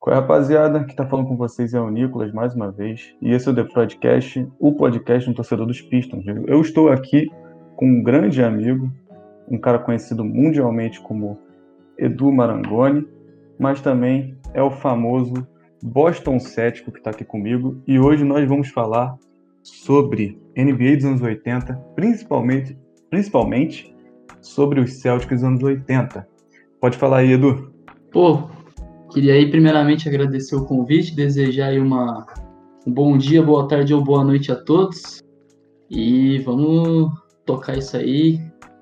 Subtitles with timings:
[0.00, 0.82] Qual é, rapaziada?
[0.82, 3.14] Que tá falando com vocês é o Nicolas mais uma vez.
[3.20, 6.24] E esse é o The Podcast, o podcast do torcedor dos Pistons.
[6.46, 7.30] Eu estou aqui
[7.76, 8.90] com um grande amigo,
[9.46, 11.38] um cara conhecido mundialmente como
[11.98, 13.06] Edu Marangoni,
[13.58, 15.46] mas também é o famoso
[15.82, 17.76] Boston Cético que está aqui comigo.
[17.86, 19.18] E hoje nós vamos falar
[19.62, 22.74] sobre NBA dos anos 80, principalmente,
[23.10, 23.94] principalmente
[24.40, 26.26] sobre os Celtics dos anos 80.
[26.80, 27.70] Pode falar aí, Edu.
[28.10, 28.48] Pô,
[29.12, 32.24] Queria aí primeiramente agradecer o convite, desejar aí uma,
[32.86, 35.20] um bom dia, boa tarde ou boa noite a todos.
[35.90, 37.10] E vamos
[37.44, 38.38] tocar isso aí,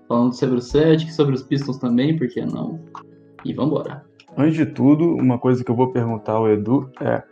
[0.06, 2.78] falando sobre o Celtic, sobre os Pistons também, por que não?
[3.42, 4.04] E vamos embora.
[4.36, 7.22] Antes de tudo, uma coisa que eu vou perguntar ao Edu é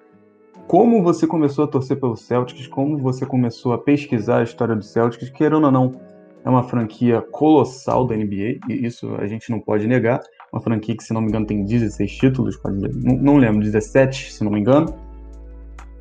[0.66, 4.82] como você começou a torcer pelo Celtics, como você começou a pesquisar a história do
[4.82, 6.00] Celtics, querendo ou não,
[6.42, 10.96] é uma franquia colossal da NBA, e isso a gente não pode negar uma franquia
[10.96, 14.60] que, se não me engano, tem 16 títulos, não, não lembro, 17, se não me
[14.60, 14.94] engano.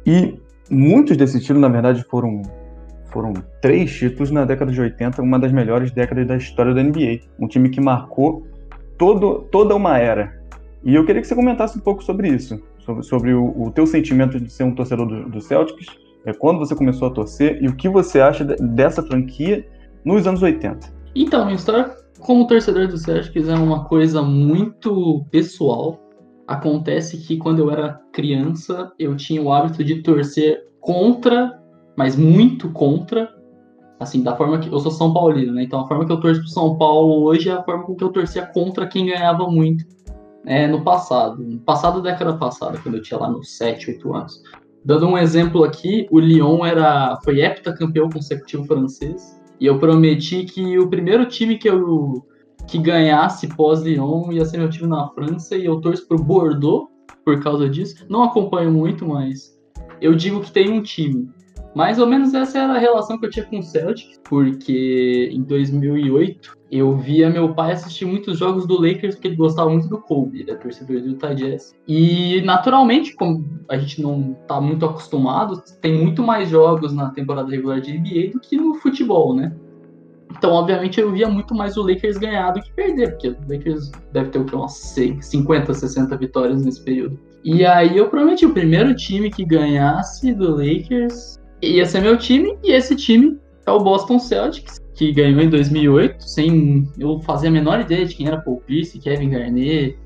[0.06, 2.42] E muitos desses títulos, na verdade, foram
[3.16, 7.22] foram três títulos na década de 80, uma das melhores décadas da história da NBA.
[7.40, 8.46] Um time que marcou
[8.98, 10.38] todo, toda uma era.
[10.84, 13.88] E eu queria que você comentasse um pouco sobre isso, sobre, sobre o, o teu
[13.88, 15.88] sentimento de ser um torcedor do, do Celtics,
[16.26, 19.66] é, quando você começou a torcer e o que você acha de, dessa franquia
[20.04, 20.94] nos anos 80.
[21.16, 21.96] Então, minha história
[22.26, 26.00] como torcedor do Celtics é uma coisa muito pessoal.
[26.48, 31.62] Acontece que quando eu era criança, eu tinha o hábito de torcer contra,
[31.96, 33.30] mas muito contra,
[34.00, 35.64] assim, da forma que eu sou São Paulino, né?
[35.64, 38.04] Então a forma que eu torço pro São Paulo hoje é a forma com que
[38.04, 39.86] eu torcia contra quem ganhava muito
[40.48, 41.44] é, no passado.
[41.44, 44.44] No passado, década passada, quando eu tinha lá meus 7, 8 anos.
[44.84, 49.35] Dando um exemplo aqui, o Lyon era foi heptacampeão consecutivo francês.
[49.60, 52.26] E eu prometi que o primeiro time que eu
[52.68, 56.90] que ganhasse pós-Lyon ia ser meu time na França e eu torço pro Bordeaux
[57.24, 58.06] por causa disso.
[58.10, 59.56] Não acompanho muito, mas
[60.02, 61.30] eu digo que tem um time.
[61.76, 65.42] Mais ou menos essa era a relação que eu tinha com o Celtic, porque em
[65.44, 70.00] 2008 eu via meu pai assistir muitos jogos do Lakers porque ele gostava muito do
[70.00, 71.76] Kobe, ele é torcedor do Utah Jazz.
[71.86, 77.52] E naturalmente, como a gente não tá muito acostumado, tem muito mais jogos na temporada
[77.52, 79.54] regular de NBA do que no futebol, né?
[80.32, 83.92] Então, obviamente, eu via muito mais o Lakers ganhar do que perder, porque o Lakers
[84.14, 87.20] deve ter o que, umas 50, 60 vitórias nesse período.
[87.44, 92.58] E aí eu prometi, o primeiro time que ganhasse do Lakers ia ser meu time,
[92.64, 97.52] e esse time é o Boston Celtics, que ganhou em 2008, sem eu fazer a
[97.52, 99.98] menor ideia de quem era Paul Pierce, Kevin Garnett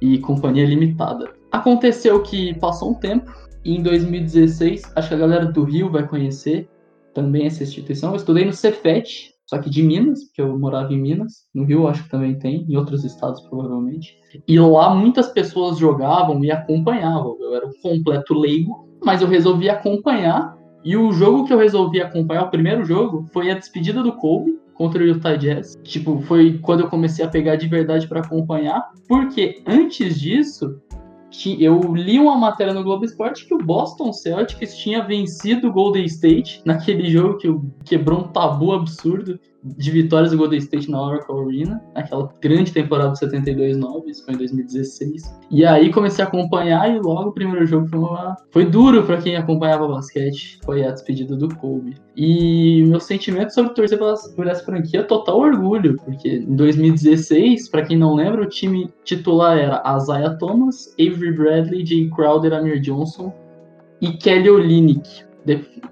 [0.00, 1.32] e companhia limitada.
[1.50, 3.32] Aconteceu que passou um tempo,
[3.64, 6.68] e em 2016, acho que a galera do Rio vai conhecer
[7.14, 8.10] também essa instituição.
[8.10, 11.46] Eu estudei no Cefet, só que de Minas, porque eu morava em Minas.
[11.54, 14.14] No Rio acho que também tem, em outros estados provavelmente.
[14.46, 17.36] E lá muitas pessoas jogavam e acompanhavam.
[17.40, 22.00] Eu era um completo leigo, mas eu resolvi acompanhar e o jogo que eu resolvi
[22.00, 25.76] acompanhar, o primeiro jogo, foi a despedida do Kobe contra o Utah Jazz.
[25.82, 30.80] Tipo, foi quando eu comecei a pegar de verdade para acompanhar, porque antes disso,
[31.58, 36.04] eu li uma matéria no Globo Esporte que o Boston Celtics tinha vencido o Golden
[36.04, 37.48] State naquele jogo que
[37.84, 39.40] quebrou um tabu absurdo
[39.76, 44.34] de vitórias do Golden State na Oracle Arena, naquela grande temporada de 72-9, isso foi
[44.34, 45.22] em 2016.
[45.50, 48.36] E aí comecei a acompanhar e logo o primeiro jogo foi, uma...
[48.50, 51.96] foi duro para quem acompanhava basquete, foi a despedida do Kobe.
[52.16, 57.82] E meu sentimento sobre torcer por essa franquia é total orgulho, porque em 2016, para
[57.82, 63.32] quem não lembra, o time titular era Isaiah Thomas, Avery Bradley, Jay Crowder, Amir Johnson
[64.00, 65.24] e Kelly Olynyk,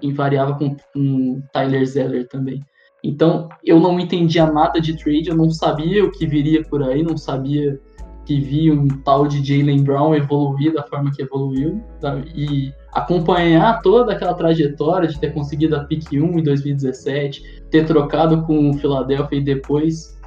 [0.01, 2.63] invariava com, com Tyler Zeller também.
[3.05, 7.03] Então, eu não entendia nada de trade, eu não sabia o que viria por aí,
[7.03, 7.79] não sabia
[8.25, 11.83] que via um tal de Jalen Brown evoluir da forma que evoluiu.
[12.01, 12.17] Tá?
[12.33, 18.41] E acompanhar toda aquela trajetória de ter conseguido a pick 1 em 2017, ter trocado
[18.41, 20.19] com o Philadelphia e depois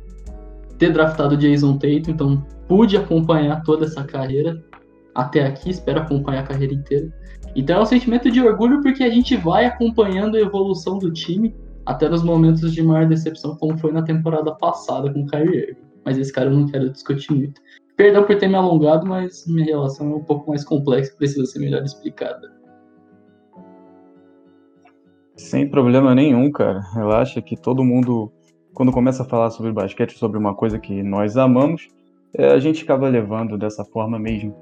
[0.78, 4.62] ter draftado o Jason Tatum, então pude acompanhar toda essa carreira
[5.12, 7.12] até aqui, espero acompanhar a carreira inteira.
[7.56, 11.52] Então é um sentimento de orgulho porque a gente vai acompanhando a evolução do time
[11.88, 15.80] até nos momentos de maior decepção, como foi na temporada passada com o Kyrie Irving.
[16.04, 17.62] Mas esse cara eu não quero discutir muito.
[17.96, 21.60] Perdão por ter me alongado, mas minha relação é um pouco mais complexa, precisa ser
[21.60, 22.52] melhor explicada.
[25.34, 26.80] Sem problema nenhum, cara.
[26.92, 28.30] Relaxa que todo mundo,
[28.74, 31.88] quando começa a falar sobre basquete, sobre uma coisa que nós amamos,
[32.34, 34.54] é, a gente acaba levando dessa forma mesmo.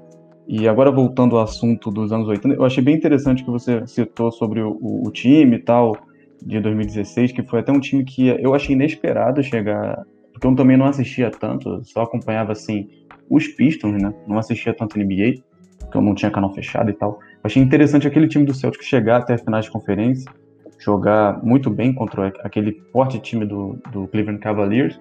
[0.47, 4.31] E agora voltando ao assunto dos anos 80, eu achei bem interessante que você citou
[4.31, 6.06] sobre o, o, o time e tal,
[6.45, 10.77] de 2016, que foi até um time que eu achei inesperado chegar, porque eu também
[10.77, 12.89] não assistia tanto, só acompanhava assim
[13.29, 14.13] os Pistons, né?
[14.27, 15.41] Não assistia tanto NBA,
[15.87, 17.19] porque então não tinha canal fechado e tal.
[17.43, 20.31] Achei interessante aquele time do Celtic chegar até a finais de conferência,
[20.79, 24.99] jogar muito bem contra aquele forte time do, do Cleveland Cavaliers.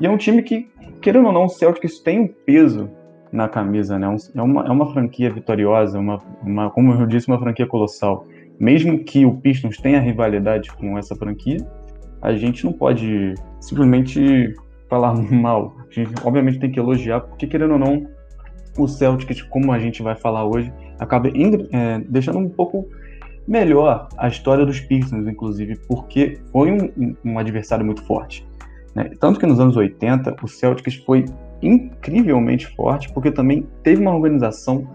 [0.00, 0.68] E é um time que,
[1.00, 2.90] querendo ou não, o Celtics tem um peso
[3.32, 4.06] na camisa, né?
[4.34, 8.26] É uma, é uma franquia vitoriosa, uma, uma, como eu disse, uma franquia colossal.
[8.58, 11.58] Mesmo que o Pistons tenha rivalidade com essa franquia,
[12.22, 14.54] a gente não pode simplesmente
[14.88, 15.76] falar mal.
[15.78, 18.06] A gente, obviamente, tem que elogiar, porque, querendo ou não,
[18.78, 22.88] o Celtics, como a gente vai falar hoje, acaba é, deixando um pouco
[23.46, 28.46] melhor a história dos Pistons, inclusive, porque foi um, um adversário muito forte.
[28.94, 29.10] Né?
[29.20, 31.24] Tanto que nos anos 80, o Celtics foi
[31.62, 34.86] incrivelmente forte, porque também teve uma organização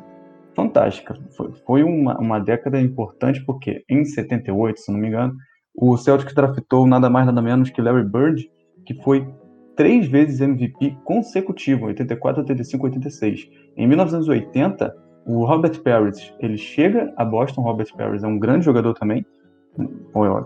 [0.56, 1.16] fantástica.
[1.36, 5.36] Foi, foi uma, uma década importante, porque em 78, se não me engano,
[5.76, 8.50] o Celtics draftou nada mais nada menos que Larry Bird,
[8.86, 9.28] que foi
[9.76, 13.50] três vezes MVP consecutivo, 84, 85, 86.
[13.78, 14.94] Em 1980,
[15.26, 19.26] o Robert Parrish, ele chega a Boston, Robert Parrish é um grande jogador também,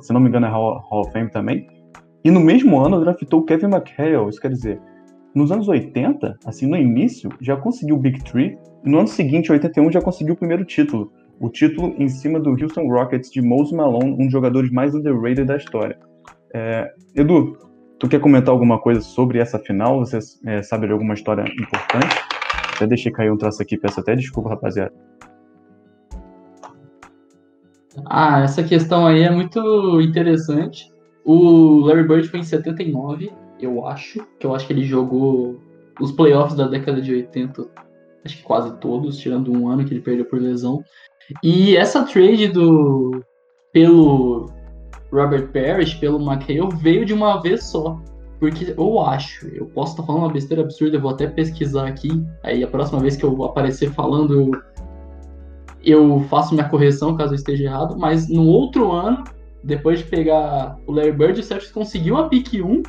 [0.01, 1.67] se não me engano é Hall, Hall of Fame também,
[2.23, 4.79] e no mesmo ano draftou Kevin McHale, isso quer dizer,
[5.33, 9.91] nos anos 80, assim, no início, já conseguiu o Big Three, no ano seguinte, 81,
[9.91, 14.13] já conseguiu o primeiro título, o título em cima do Houston Rockets de Mose Malone,
[14.13, 15.97] um dos jogadores mais underrated da história.
[16.53, 17.57] É, Edu,
[17.99, 19.99] tu quer comentar alguma coisa sobre essa final?
[19.99, 22.15] Você é, sabe de alguma história importante?
[22.75, 24.93] Até deixei cair um traço aqui, peço até desculpa, rapaziada.
[28.05, 30.91] Ah, essa questão aí é muito interessante.
[31.23, 35.59] O Larry Bird foi em 79, eu acho, que eu acho que ele jogou
[35.99, 37.65] os playoffs da década de 80,
[38.25, 40.83] acho que quase todos, tirando um ano que ele perdeu por lesão.
[41.43, 43.23] E essa trade do
[43.71, 44.49] pelo
[45.11, 47.99] Robert Parrish, pelo McHale, veio de uma vez só.
[48.39, 52.23] Porque eu acho, eu posso estar falando uma besteira absurda, eu vou até pesquisar aqui.
[52.43, 54.51] Aí a próxima vez que eu aparecer falando, eu,
[55.83, 57.97] eu faço minha correção caso eu esteja errado.
[57.97, 59.23] Mas no outro ano,
[59.63, 62.83] depois de pegar o Larry Bird, o Celtics conseguiu a pick 1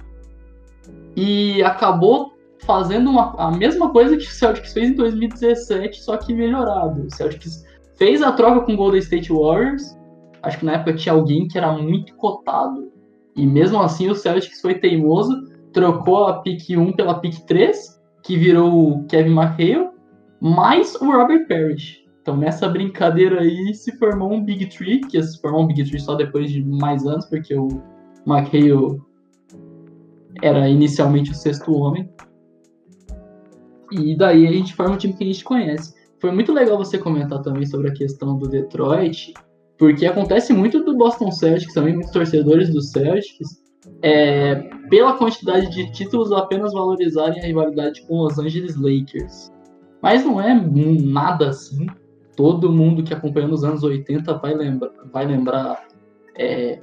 [1.17, 6.35] e acabou fazendo uma, a mesma coisa que o Celtics fez em 2017, só que
[6.35, 7.07] melhorado.
[7.07, 7.65] O Celtics
[7.97, 9.97] fez a troca com o Golden State Warriors.
[10.43, 12.93] Acho que na época tinha alguém que era muito cotado.
[13.35, 15.35] E mesmo assim o Celtics foi teimoso,
[15.73, 19.91] trocou a pick 1 pela pick 3, que virou o Kevin McHale,
[20.41, 22.05] mais o Robert Parrish.
[22.23, 26.01] Então nessa brincadeira aí se formou um Big Tree, que se formou um Big Tree
[26.01, 27.69] só depois de mais anos, porque o
[28.27, 29.01] McHale
[30.43, 32.09] era inicialmente o sexto homem.
[33.93, 35.95] E daí a gente forma o time que a gente conhece.
[36.19, 39.35] Foi muito legal você comentar também sobre a questão do Detroit,
[39.79, 43.63] porque acontece muito do Boston Celtics, também muitos torcedores do Celtics,
[44.03, 44.55] é,
[44.89, 49.53] pela quantidade de títulos apenas valorizarem a rivalidade com Los Angeles Lakers.
[50.03, 51.87] Mas não é nada assim.
[52.37, 55.87] Todo mundo que acompanhou nos anos 80 vai lembrar, vai lembrar
[56.39, 56.81] é,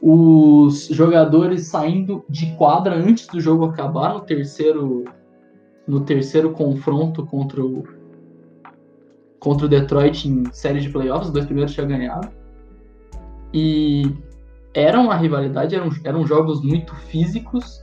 [0.00, 5.04] os jogadores saindo de quadra antes do jogo acabar no terceiro
[5.86, 7.84] no terceiro confronto contra o
[9.38, 12.28] contra o Detroit em série de playoffs, os dois primeiros tinham ganhado.
[13.52, 14.14] E
[14.74, 17.82] era uma rivalidade, eram, eram jogos muito físicos.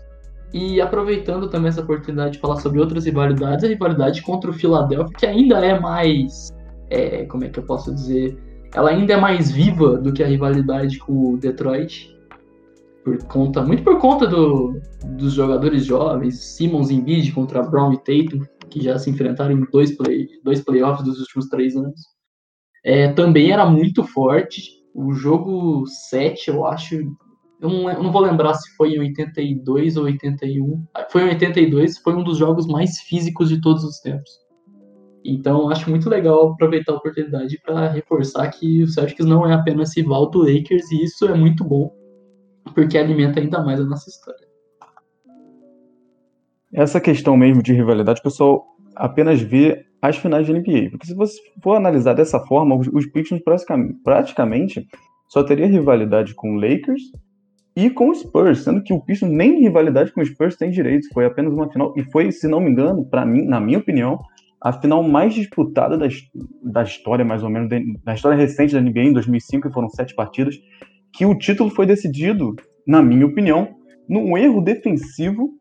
[0.54, 5.14] E aproveitando também essa oportunidade de falar sobre outras rivalidades, a rivalidade contra o Philadelphia,
[5.18, 6.54] que ainda é mais.
[6.90, 8.38] É, como é que eu posso dizer?
[8.74, 12.17] Ela ainda é mais viva do que a rivalidade com o Detroit.
[13.08, 14.82] Por conta, muito por conta do,
[15.16, 19.96] dos jogadores jovens, Simmons Embiid contra Brown e Tatum, que já se enfrentaram em dois,
[19.96, 22.02] play, dois playoffs dos últimos três anos.
[22.84, 24.62] É, também era muito forte.
[24.94, 26.96] O jogo 7, eu acho.
[27.62, 30.86] Eu não, eu não, vou lembrar se foi em 82 ou 81.
[31.10, 34.30] Foi em 82, foi um dos jogos mais físicos de todos os tempos.
[35.24, 39.96] Então, acho muito legal aproveitar a oportunidade para reforçar que o Celtics não é apenas
[39.96, 41.90] rival do Lakers, e isso é muito bom,
[42.74, 44.48] porque alimenta ainda mais a nossa história
[46.74, 50.92] essa questão mesmo de rivalidade, o pessoal apenas vê as finais de NBA.
[50.92, 53.42] Porque se você for analisar dessa forma, os, Pistons
[54.04, 54.86] praticamente
[55.28, 57.02] só teria rivalidade com o Lakers
[57.76, 61.08] e com o Spurs, sendo que o Pistons nem rivalidade com o Spurs tem direito.
[61.14, 64.20] Foi apenas uma final e foi, se não me engano, para mim, na minha opinião,
[64.62, 66.08] a final mais disputada da,
[66.64, 67.70] da história, mais ou menos,
[68.04, 70.56] da história recente da NBA em 2005, foram sete partidas,
[71.14, 73.76] que o título foi decidido, na minha opinião,
[74.08, 75.52] num erro defensivo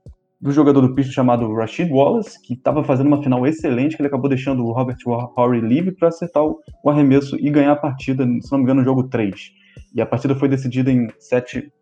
[0.41, 4.09] do jogador do Pistons chamado Rashid Wallace, que estava fazendo uma final excelente, que ele
[4.09, 4.99] acabou deixando o Robert
[5.37, 8.85] Horry livre para acertar o, arremesso e ganhar a partida, se não me engano, no
[8.85, 9.35] jogo 3.
[9.95, 11.73] E a partida foi decidida em sete.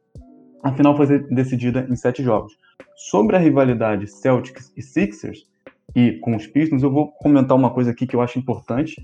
[0.62, 2.52] A final foi decidida em sete jogos.
[2.96, 5.46] Sobre a rivalidade Celtics e Sixers,
[5.94, 8.94] e com os Pistons, eu vou comentar uma coisa aqui que eu acho importante.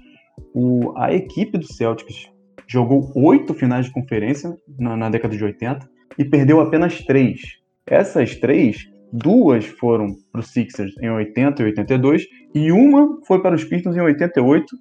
[0.55, 2.31] O, a equipe do Celtics
[2.67, 5.88] jogou oito finais de conferência na, na década de 80
[6.19, 7.40] e perdeu apenas três.
[7.87, 13.55] Essas três, duas foram para os Sixers em 80 e 82 e uma foi para
[13.55, 14.76] os Pistons em 88,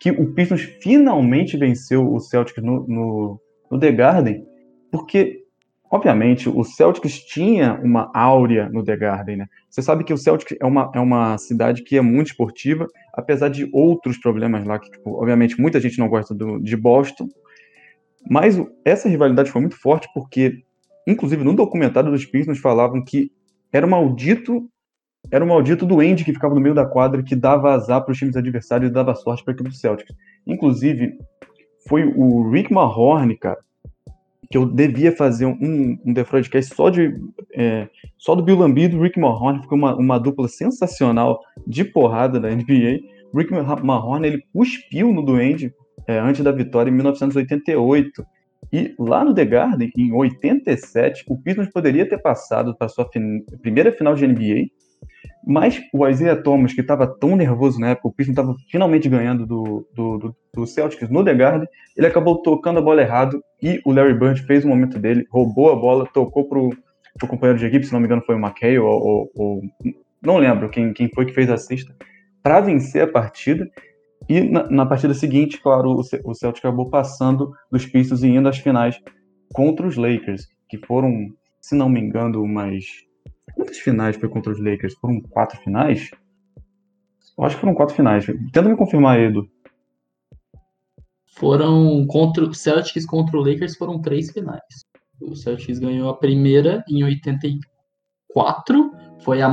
[0.00, 4.44] que o Pistons finalmente venceu o Celtics no, no, no The Garden,
[4.90, 5.41] porque
[5.92, 9.46] Obviamente, o Celtics tinha uma áurea no The Garden, né?
[9.68, 13.50] Você sabe que o Celtics é uma, é uma cidade que é muito esportiva, apesar
[13.50, 17.28] de outros problemas lá, que, tipo, obviamente, muita gente não gosta do, de Boston,
[18.26, 20.62] mas essa rivalidade foi muito forte porque,
[21.06, 23.30] inclusive, no documentário dos Pistons falavam que
[23.70, 24.66] era o maldito
[25.30, 28.10] era o maldito do Andy que ficava no meio da quadra, que dava azar para
[28.10, 30.16] os times adversários e dava sorte para a equipe do Celtics.
[30.44, 31.16] Inclusive,
[31.86, 33.58] foi o Rick Mahorn, cara,
[34.52, 37.18] que eu devia fazer um, um The Freudcast só, de,
[37.54, 41.82] é, só do Bill Lambido e do Rick Mahorn, ficou uma, uma dupla sensacional de
[41.84, 43.00] porrada da NBA.
[43.34, 43.50] Rick
[43.82, 45.72] Mahorn, ele cuspiu no Duende
[46.06, 48.22] é, antes da vitória em 1988.
[48.70, 53.42] E lá no The Garden, em 87, o Pistons poderia ter passado para sua fin
[53.62, 54.66] primeira final de NBA,
[55.46, 59.46] mas o Isaiah Thomas, que estava tão nervoso na época, o Pistons estava finalmente ganhando
[59.46, 63.80] do, do, do, do, Celtics no The Garden, ele acabou tocando a bola errado e
[63.84, 66.70] o Larry Bird fez o momento dele, roubou a bola, tocou pro,
[67.18, 69.62] pro companheiro de equipe, se não me engano foi o McKay ou, ou, ou
[70.22, 71.94] não lembro quem, quem foi que fez a cesta,
[72.42, 73.68] para vencer a partida.
[74.28, 78.48] E na, na, partida seguinte, claro, o, o Celtics acabou passando dos Pistons e indo
[78.48, 78.96] às finais
[79.52, 81.26] contra os Lakers, que foram,
[81.60, 82.84] se não me engano, umas
[83.62, 84.94] Quantas finais foi contra os Lakers?
[84.94, 86.10] Foram quatro finais?
[87.38, 88.26] Eu acho que foram quatro finais.
[88.26, 89.48] Tenta me confirmar, Edu.
[91.36, 94.84] Foram contra o Celtics contra o Lakers foram três finais.
[95.20, 98.90] O Celtics ganhou a primeira em 84.
[99.20, 99.48] Foi a,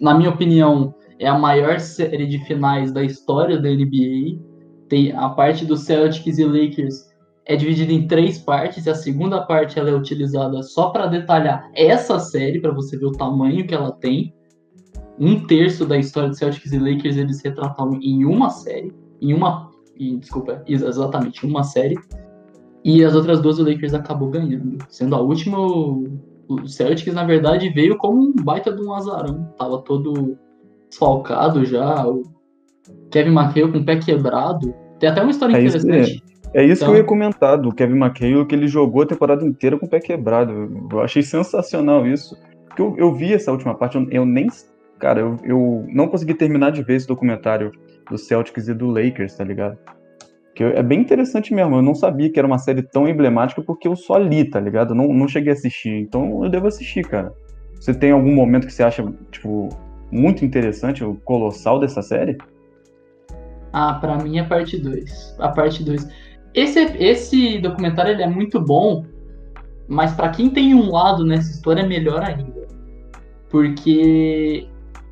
[0.00, 4.42] na minha opinião, é a maior série de finais da história da NBA.
[4.88, 7.08] Tem a parte do Celtics e Lakers
[7.46, 11.70] é dividida em três partes e a segunda parte ela é utilizada só para detalhar
[11.74, 14.34] essa série, para você ver o tamanho que ela tem.
[15.18, 19.70] Um terço da história de Celtics e Lakers eles retratam em uma série, em uma,
[19.98, 21.96] em, desculpa, exatamente, uma série.
[22.82, 27.70] E as outras duas o Lakers acabou ganhando, sendo a última o Celtics na verdade
[27.70, 30.36] veio como um baita de um azarão, tava todo
[30.88, 32.22] desfalcado já, o
[33.10, 34.74] Kevin McHale com o pé quebrado.
[34.98, 36.22] Tem até uma história é interessante.
[36.54, 36.94] É isso então...
[36.94, 39.86] que eu então ia comentar do Kevin McHale, que ele jogou a temporada inteira com
[39.86, 40.88] o pé quebrado.
[40.90, 42.40] Eu achei sensacional isso.
[42.68, 44.46] Porque eu, eu vi essa última parte, eu, eu nem.
[44.98, 47.72] Cara, eu, eu não consegui terminar de ver esse documentário
[48.08, 49.76] do Celtics e do Lakers, tá ligado?
[50.54, 51.74] Que é bem interessante mesmo.
[51.74, 54.92] Eu não sabia que era uma série tão emblemática porque eu só li, tá ligado?
[54.92, 55.90] Eu não, não cheguei a assistir.
[55.90, 57.32] Então eu devo assistir, cara.
[57.74, 59.68] Você tem algum momento que você acha, tipo,
[60.10, 62.38] muito interessante, o colossal dessa série?
[63.72, 65.36] Ah, para mim é a parte 2.
[65.40, 66.08] A parte 2.
[66.54, 69.04] Esse, esse documentário ele é muito bom,
[69.88, 72.66] mas para quem tem um lado nessa história é melhor ainda.
[73.50, 74.68] Porque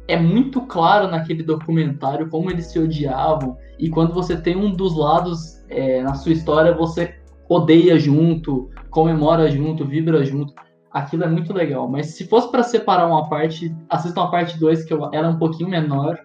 [0.09, 4.97] é muito claro naquele documentário como eles se odiavam, e quando você tem um dos
[4.97, 7.17] lados é, na sua história, você
[7.49, 10.55] odeia junto, comemora junto, vibra junto.
[10.91, 11.89] Aquilo é muito legal.
[11.89, 15.39] Mas se fosse para separar uma parte, assistam a parte 2, que ela é um
[15.39, 16.19] pouquinho menor.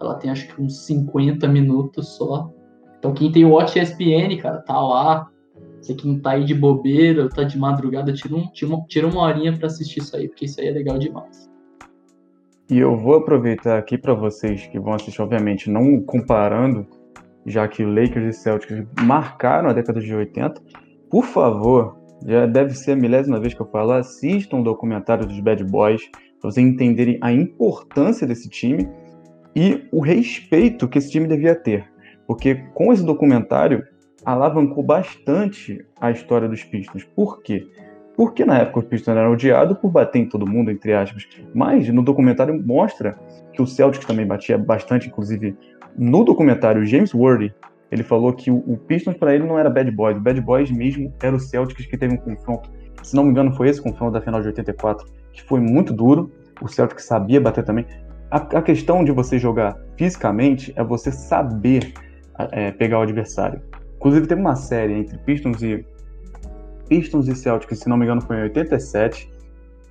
[0.00, 2.50] Ela tem acho que uns 50 minutos só.
[3.04, 5.28] Então quem tem o Watch ESPN, cara, tá lá.
[5.78, 9.06] Você que não tá aí de bobeira, tá de madrugada, tira, um, tira, uma, tira
[9.06, 11.46] uma horinha para assistir isso aí, porque isso aí é legal demais.
[12.70, 16.86] E eu vou aproveitar aqui para vocês que vão assistir, obviamente, não comparando,
[17.44, 20.62] já que Lakers e Celtics marcaram a década de 80.
[21.10, 25.38] Por favor, já deve ser a milésima vez que eu falo, assistam o documentário dos
[25.40, 26.08] Bad Boys,
[26.40, 28.88] para vocês entenderem a importância desse time
[29.54, 31.92] e o respeito que esse time devia ter.
[32.26, 33.84] Porque com esse documentário
[34.24, 37.04] alavancou bastante a história dos Pistons.
[37.04, 37.66] Por quê?
[38.16, 41.26] Porque na época os Pistons eram odiados por bater em todo mundo, entre aspas.
[41.52, 43.18] Mas no documentário mostra
[43.52, 45.56] que o Celtics também batia bastante, inclusive
[45.96, 47.52] no documentário James Worthy,
[47.90, 51.12] ele falou que o, Pistons para ele não era Bad Boys, o Bad Boys mesmo
[51.22, 52.68] era o Celtics que teve um confronto.
[53.02, 56.32] Se não me engano foi esse confronto da final de 84, que foi muito duro.
[56.60, 57.86] O Celtics sabia bater também.
[58.30, 61.92] A, a questão de você jogar fisicamente é você saber
[62.38, 63.60] é, pegar o adversário.
[63.96, 65.84] Inclusive teve uma série entre Pistons e
[66.88, 69.32] Pistons e Celtics, se não me engano foi em 87,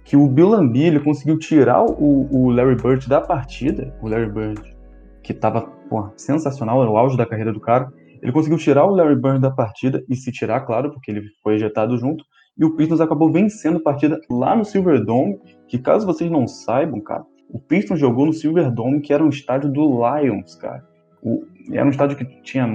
[0.04, 4.76] que o Bill Lambier conseguiu tirar o, o, Larry Bird da partida, o Larry Bird,
[5.24, 5.72] que estava
[6.18, 9.52] sensacional, era o auge da carreira do cara, ele conseguiu tirar o Larry Bird da
[9.52, 12.24] partida e se tirar, claro, porque ele foi ejetado junto,
[12.58, 17.02] e o Pistons acabou vencendo a partida lá no Silverdome, que caso vocês não saibam,
[17.02, 20.84] cara, O Pistons jogou no Silverdome, que era um estádio do Lions, cara.
[21.24, 22.68] O, era um estádio que tinha,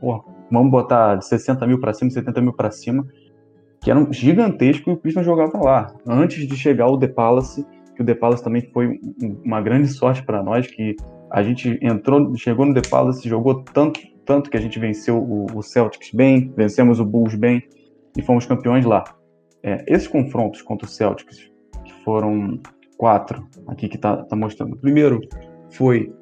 [0.00, 3.06] porra, vamos botar 60 mil para cima, 70 mil para cima,
[3.80, 5.94] que era um gigantesco e o Pistons jogava lá.
[6.06, 8.98] Antes de chegar o The Palace, que o The Palace também foi
[9.44, 10.96] uma grande sorte para nós, que
[11.30, 15.46] a gente entrou, chegou no The Palace, jogou tanto, tanto que a gente venceu o,
[15.54, 17.62] o Celtics bem, vencemos o Bulls bem
[18.16, 19.04] e fomos campeões lá.
[19.62, 21.50] É, esses confrontos contra o Celtics,
[21.84, 22.58] que foram
[22.96, 24.74] quatro, aqui que está tá mostrando.
[24.74, 25.20] O primeiro
[25.70, 26.12] foi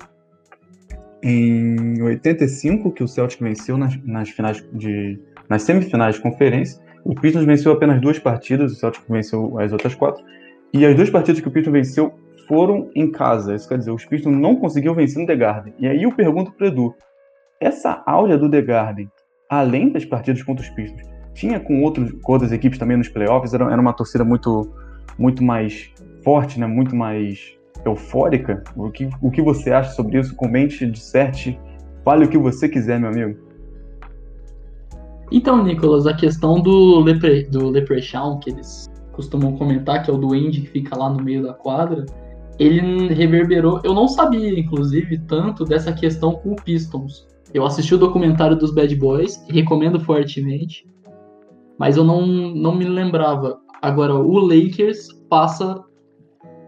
[1.22, 6.80] em 85, que o Celtic venceu nas, nas, finais de, nas semifinais de conferência.
[7.04, 10.22] O Pistons venceu apenas duas partidas, o Celtic venceu as outras quatro.
[10.72, 12.12] E as duas partidas que o Pistons venceu
[12.46, 13.54] foram em casa.
[13.54, 15.74] Isso quer dizer, os Pistons não conseguiu vencer no The Garden.
[15.78, 16.94] E aí eu pergunto para Edu,
[17.60, 19.10] essa áurea do The Garden,
[19.50, 21.02] além das partidas contra os Pistons,
[21.34, 23.54] tinha com, outros, com outras equipes também nos playoffs?
[23.54, 24.72] Era, era uma torcida muito,
[25.18, 25.92] muito mais
[26.24, 26.66] forte, né?
[26.66, 27.57] muito mais
[27.88, 28.62] eufórica.
[28.76, 30.34] O que, o que você acha sobre isso?
[30.34, 31.58] Comente, disserte,
[32.04, 33.48] fale o que você quiser, meu amigo.
[35.30, 40.16] Então, Nicolas, a questão do, Lepre, do Leprechaun, que eles costumam comentar, que é o
[40.16, 42.06] duende que fica lá no meio da quadra,
[42.58, 43.80] ele reverberou.
[43.84, 47.26] Eu não sabia, inclusive, tanto dessa questão com o Pistons.
[47.52, 50.86] Eu assisti o documentário dos Bad Boys, recomendo fortemente,
[51.78, 53.58] mas eu não, não me lembrava.
[53.80, 55.82] Agora, o Lakers passa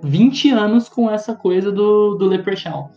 [0.03, 2.89] 20 anos com essa coisa do, do Leprechaun.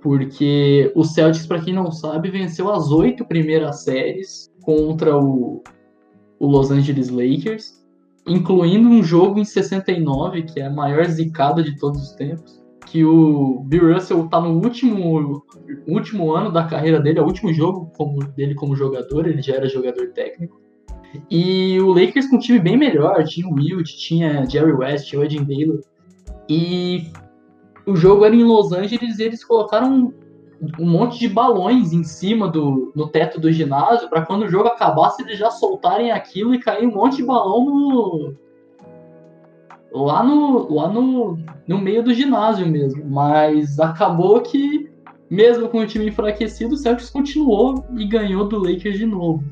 [0.00, 5.62] Porque o Celtics, para quem não sabe, venceu as oito primeiras séries contra o,
[6.38, 7.78] o Los Angeles Lakers
[8.28, 13.04] incluindo um jogo em 69, que é a maior zicada de todos os tempos, que
[13.04, 15.42] o Bill Russell tá no último,
[15.86, 19.56] último ano da carreira dele, é o último jogo como, dele como jogador, ele já
[19.56, 20.60] era jogador técnico.
[21.30, 25.20] E o Lakers com um time bem melhor, tinha o Wilt, tinha Jerry West, tinha
[25.20, 25.80] o Edin Baylor.
[26.48, 27.12] E
[27.86, 30.12] o jogo era em Los Angeles e eles colocaram
[30.78, 34.68] um monte de balões em cima do no teto do ginásio para quando o jogo
[34.68, 38.34] acabasse eles já soltarem aquilo e cair um monte de balão no
[39.92, 43.04] lá no lá no, no meio do ginásio mesmo.
[43.08, 44.90] Mas acabou que
[45.30, 49.44] mesmo com o time enfraquecido, o Celtics continuou e ganhou do Lakers de novo.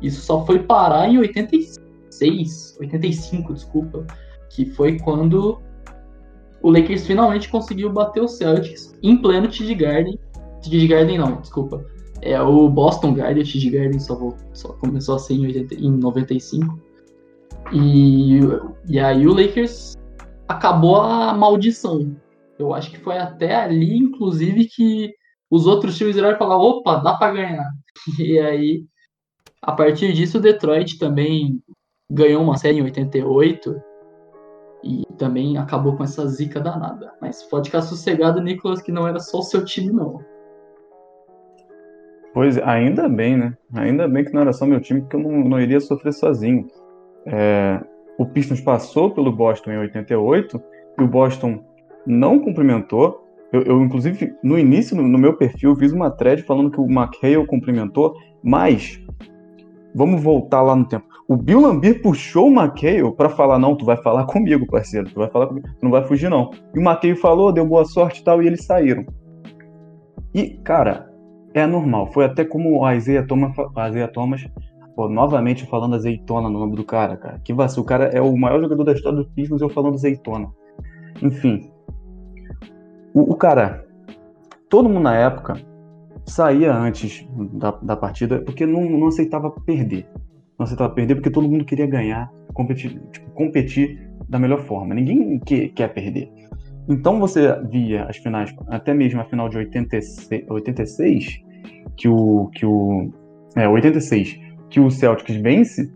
[0.00, 4.06] Isso só foi parar em 86, 85, desculpa,
[4.50, 5.60] que foi quando
[6.64, 10.18] o Lakers finalmente conseguiu bater o Celtics em pleno TD Garden
[10.64, 11.84] TD Garden não, desculpa.
[12.22, 14.16] É o Boston Garden, o TD Garden só,
[14.54, 16.80] só começou a ser em, 80, em 95.
[17.72, 18.40] E,
[18.88, 19.94] e aí o Lakers
[20.48, 22.16] acabou a maldição.
[22.58, 25.12] Eu acho que foi até ali, inclusive, que
[25.50, 27.70] os outros times viraram e falaram, opa, dá pra ganhar.
[28.18, 28.84] E aí,
[29.62, 31.62] a partir disso, o Detroit também
[32.10, 33.80] ganhou uma série em 88
[34.84, 37.12] e também acabou com essa zica danada.
[37.20, 40.20] Mas pode ficar sossegado, Nicolas, que não era só o seu time, não.
[42.34, 43.56] Pois, ainda bem, né?
[43.72, 46.66] Ainda bem que não era só meu time, porque eu não, não iria sofrer sozinho.
[47.24, 47.80] É,
[48.18, 50.62] o Pistons passou pelo Boston em 88
[50.98, 51.64] e o Boston
[52.04, 53.24] não cumprimentou.
[53.52, 56.90] Eu, eu inclusive, no início, no, no, meu perfil, fiz uma thread falando que o
[56.90, 59.00] McHale cumprimentou, mas
[59.94, 61.06] vamos voltar lá no tempo.
[61.28, 65.20] O Bill Lambert puxou o McHale para falar: não, tu vai falar comigo, parceiro, tu
[65.20, 66.50] vai falar comigo, tu não vai fugir, não.
[66.74, 69.06] E o McHale falou, deu boa sorte e tal, e eles saíram.
[70.34, 71.08] E, cara,
[71.54, 72.12] é normal.
[72.12, 73.54] Foi até como a Isaiah Thomas,
[73.88, 74.44] Isaiah Thomas
[74.96, 77.40] pô, novamente falando azeitona no nome do cara, cara.
[77.44, 77.82] Que vacilo.
[77.82, 80.48] O cara é o maior jogador da história do Pistons eu falando azeitona.
[81.22, 81.70] Enfim.
[83.14, 83.86] O, o, cara,
[84.68, 85.54] todo mundo na época
[86.26, 90.06] saía antes da, da partida porque não, não aceitava perder.
[90.58, 94.94] Não aceitava perder porque todo mundo queria ganhar, competir, tipo, competir da melhor forma.
[94.94, 96.30] Ninguém que, quer perder.
[96.88, 101.42] Então você via as finais, até mesmo a final de 86, 86
[101.96, 103.10] que o que o
[103.56, 105.90] é 86 que o Celtics vence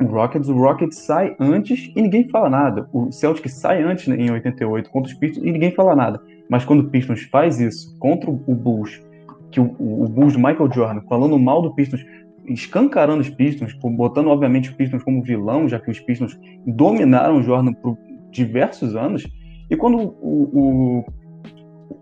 [0.00, 2.88] o Rockets, o Rockets sai antes e ninguém fala nada.
[2.92, 6.20] O Celtics sai antes né, em 88 contra os Pistons e ninguém fala nada.
[6.48, 9.00] Mas quando o Pistons faz isso contra o Bulls,
[9.50, 12.04] que o, o Bulls Michael Jordan falando mal do Pistons,
[12.46, 17.42] escancarando os Pistons, botando obviamente os Pistons como vilão, já que os Pistons dominaram o
[17.42, 17.96] Jordan por
[18.30, 19.26] diversos anos,
[19.70, 21.04] e quando o,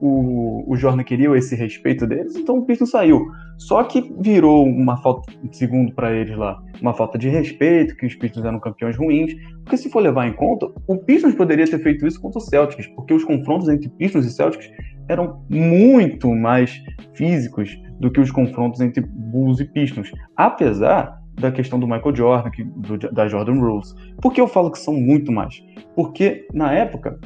[0.01, 3.27] o, o Jordan queria esse respeito deles, então o Pistons saiu.
[3.57, 8.15] Só que virou uma falta, segundo para eles lá, uma falta de respeito, que os
[8.15, 9.35] Pistons eram campeões ruins.
[9.65, 12.87] Porque se for levar em conta, o Pistons poderia ter feito isso contra o Celtics,
[12.89, 14.71] porque os confrontos entre Pistons e Celtics
[15.09, 16.81] eram muito mais
[17.15, 20.13] físicos do que os confrontos entre Bulls e Pistons.
[20.37, 23.95] Apesar da questão do Michael Jordan, que, do, da Jordan Rules.
[24.21, 25.63] Por que eu falo que são muito mais?
[25.95, 27.19] Porque na época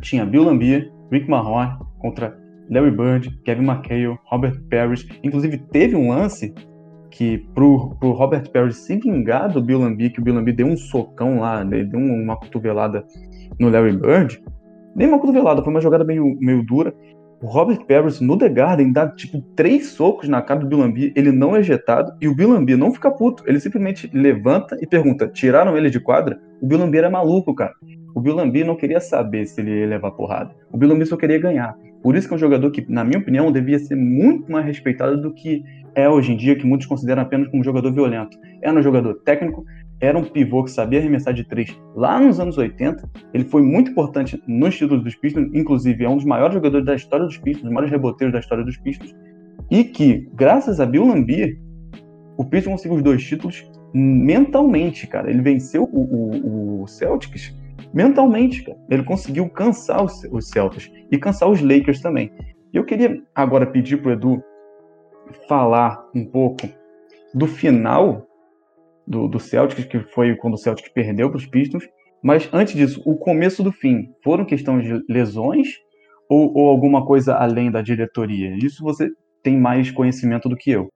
[0.00, 2.36] tinha Bill Lambier, Rick Mahorn contra
[2.70, 5.06] Larry Bird, Kevin McHale, Robert Parrish.
[5.22, 6.54] Inclusive, teve um lance
[7.10, 10.66] que pro, pro Robert Parrish se vingar do Bill Lambier, que o Bill Lambier deu
[10.66, 13.04] um socão lá, ele deu uma cotovelada
[13.58, 14.42] no Larry Bird.
[14.94, 16.94] Nem uma cotovelada, foi uma jogada meio, meio dura.
[17.42, 21.12] O Robert Parrish no The Garden dá tipo três socos na cara do Bill Lambier,
[21.16, 24.86] ele não é ejetado e o Bill Lambier não fica puto, ele simplesmente levanta e
[24.86, 27.72] pergunta: "Tiraram ele de quadra?" O Bill Lambier é maluco, cara.
[28.14, 30.54] O Bill Lambier não queria saber se ele ia levar porrada.
[30.70, 31.74] O Bill Lambier só queria ganhar.
[32.02, 35.20] Por isso que é um jogador que, na minha opinião, devia ser muito mais respeitado
[35.20, 35.62] do que
[35.94, 38.38] é hoje em dia, que muitos consideram apenas como um jogador violento.
[38.62, 39.64] Era um jogador técnico,
[40.00, 43.08] era um pivô que sabia arremessar de três lá nos anos 80.
[43.34, 46.94] Ele foi muito importante nos títulos dos Pistons, inclusive é um dos maiores jogadores da
[46.94, 49.14] história dos Pistons, os maiores reboteiros da história dos Pistons.
[49.70, 51.58] E que, graças a Bill Lambier,
[52.36, 55.30] o Pistons conseguiu os dois títulos mentalmente, cara.
[55.30, 57.54] Ele venceu o, o, o Celtics
[57.92, 58.78] mentalmente, cara.
[58.88, 62.32] Ele conseguiu cansar os, os Celtics e cansar os Lakers também.
[62.72, 64.42] E eu queria agora pedir pro Edu
[65.48, 66.68] falar um pouco
[67.34, 68.26] do final
[69.06, 71.84] do, do Celtics, que foi quando o Celtics perdeu para os Pistons.
[72.22, 75.68] Mas antes disso, o começo do fim, foram questões de lesões
[76.28, 78.56] ou, ou alguma coisa além da diretoria?
[78.62, 79.10] Isso você
[79.42, 80.88] tem mais conhecimento do que eu.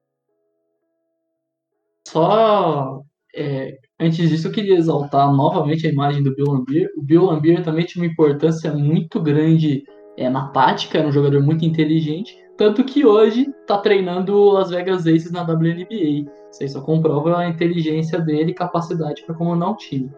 [2.06, 3.02] Só
[3.34, 6.90] é, antes disso, eu queria exaltar novamente a imagem do Bill Lambier.
[6.96, 9.84] O Bill Lambier também tinha uma importância muito grande
[10.16, 15.06] é, na tática, era um jogador muito inteligente, tanto que hoje está treinando Las Vegas
[15.06, 16.30] Aces na WNBA.
[16.50, 20.10] Isso aí só comprova a inteligência dele e capacidade para comandar um time.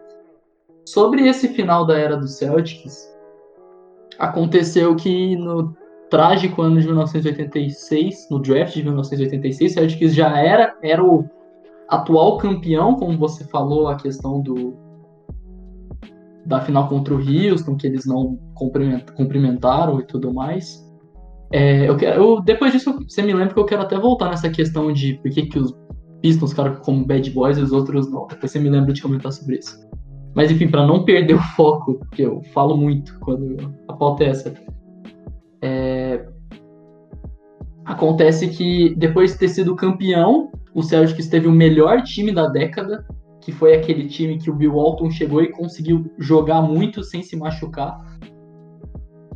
[0.85, 3.11] Sobre esse final da era do Celtics,
[4.19, 5.75] aconteceu que no
[6.09, 11.27] trágico ano de 1986, no draft de 1986, o Celtics já era, era o
[11.89, 14.75] atual campeão, como você falou, a questão do
[16.45, 20.81] da final contra o Houston, que eles não cumprimentaram e tudo mais.
[21.51, 24.49] É, eu quero, eu, depois disso, você me lembra que eu quero até voltar nessa
[24.49, 25.75] questão de por que, que os
[26.21, 28.27] Pistons ficaram como bad boys e os outros não.
[28.27, 29.77] Depois você me lembra de comentar sobre isso.
[30.33, 34.27] Mas enfim, para não perder o foco, porque eu falo muito quando a pauta é
[34.27, 34.53] essa.
[35.61, 36.25] É...
[37.85, 43.05] Acontece que depois de ter sido campeão, o Celtics teve o melhor time da década,
[43.41, 47.35] que foi aquele time que o Bill Walton chegou e conseguiu jogar muito sem se
[47.35, 47.97] machucar.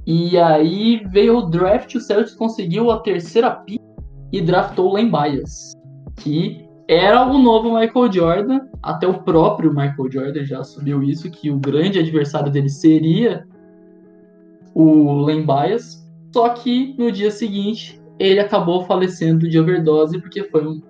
[0.06, 3.82] E aí veio o draft, o Celtics conseguiu a terceira pick
[4.32, 5.74] e draftou o Len Bias,
[6.18, 11.50] que era o novo Michael Jordan, até o próprio Michael Jordan já assumiu isso, que
[11.50, 13.46] o grande adversário dele seria
[14.74, 20.68] o Len Bias, só que no dia seguinte ele acabou falecendo de overdose porque foi
[20.68, 20.82] um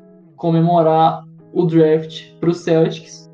[0.42, 1.24] comemorar
[1.54, 3.30] o draft para o Celtics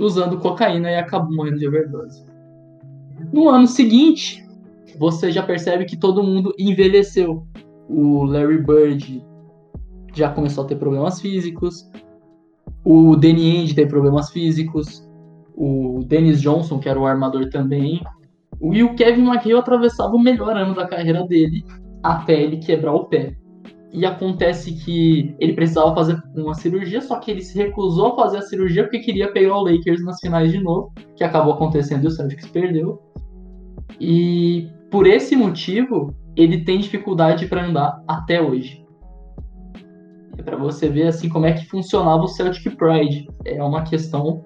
[0.00, 2.24] usando cocaína e acabou morrendo de overdose.
[3.30, 4.42] No ano seguinte,
[4.98, 7.46] você já percebe que todo mundo envelheceu.
[7.86, 9.22] O Larry Bird
[10.14, 11.86] já começou a ter problemas físicos.
[12.82, 15.06] O Danny Ainge tem problemas físicos.
[15.54, 18.02] O Dennis Johnson, que era o armador também.
[18.58, 21.62] E o Kevin McHale atravessava o melhor ano da carreira dele
[22.02, 23.36] até ele quebrar o pé
[23.92, 28.38] e acontece que ele precisava fazer uma cirurgia, só que ele se recusou a fazer
[28.38, 32.06] a cirurgia porque queria pegar o Lakers nas finais de novo, que acabou acontecendo e
[32.08, 33.00] o Celtics perdeu.
[33.98, 38.86] E por esse motivo, ele tem dificuldade para andar até hoje.
[40.36, 43.28] É para você ver assim como é que funcionava o Celtic Pride.
[43.44, 44.44] É uma questão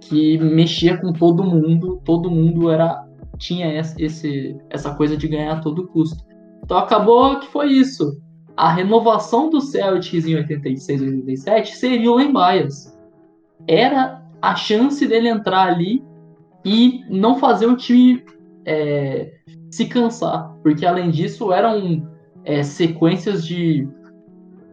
[0.00, 3.04] que mexia com todo mundo, todo mundo era
[3.38, 6.24] tinha esse, essa coisa de ganhar a todo custo.
[6.66, 8.20] Então acabou que foi isso.
[8.56, 12.98] A renovação do Celtics em 86 e 87 seria o Lembias.
[13.68, 16.04] Era a chance dele entrar ali
[16.64, 18.24] e não fazer o time
[18.64, 19.32] é,
[19.70, 20.56] se cansar.
[20.64, 22.04] Porque além disso eram
[22.44, 23.88] é, sequências de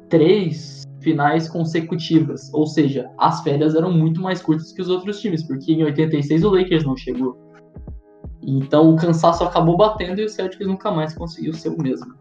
[0.09, 2.51] três finais consecutivas.
[2.55, 6.43] Ou seja, as férias eram muito mais curtas que os outros times, porque em 86
[6.43, 7.37] o Lakers não chegou.
[8.45, 12.13] Então o cansaço acabou batendo e o Celtics nunca mais conseguiu ser o mesmo.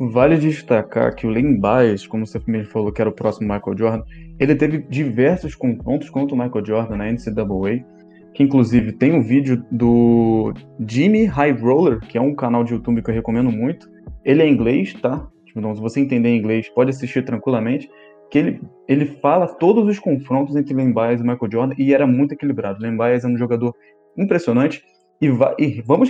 [0.00, 4.04] Vale destacar que o Bias, como você mesmo falou que era o próximo Michael Jordan,
[4.38, 7.84] ele teve diversos confrontos contra o Michael Jordan na NCAA,
[8.32, 10.54] que inclusive tem um vídeo do
[10.86, 13.90] Jimmy High Roller, que é um canal de YouTube que eu recomendo muito.
[14.24, 15.26] Ele é inglês, tá?
[15.56, 17.90] Então, se você entender inglês, pode assistir tranquilamente.
[18.30, 22.06] Que ele, ele fala todos os confrontos entre Len Bias e Michael Jordan e era
[22.06, 22.80] muito equilibrado.
[22.80, 23.74] Len Bias é um jogador
[24.16, 24.82] impressionante.
[25.20, 25.26] E,
[25.58, 26.08] e vamos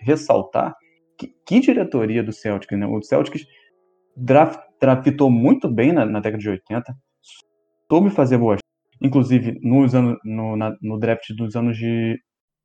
[0.00, 0.74] ressaltar
[1.16, 2.86] que, que, diretoria do Celtics, né?
[2.86, 3.46] O Celtics
[4.16, 6.94] draft, draftou muito bem na, na, década de 80,
[7.88, 8.58] soube fazer boas
[9.00, 12.18] inclusive nos anos, no, na, no draft dos anos de.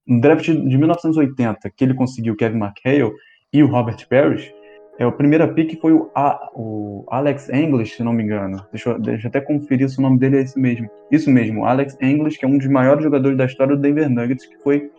[0.06, 3.14] No draft de 1980, que ele conseguiu Kevin McHale
[3.54, 4.54] e o Robert Parrish,
[5.00, 8.64] é, o primeiro pick foi o, A, o Alex English, se não me engano.
[8.72, 10.90] Deixa eu, deixa eu até conferir se o nome dele é esse mesmo.
[11.12, 14.46] Isso mesmo, Alex English, que é um dos maiores jogadores da história do Denver Nuggets,
[14.46, 14.92] que foi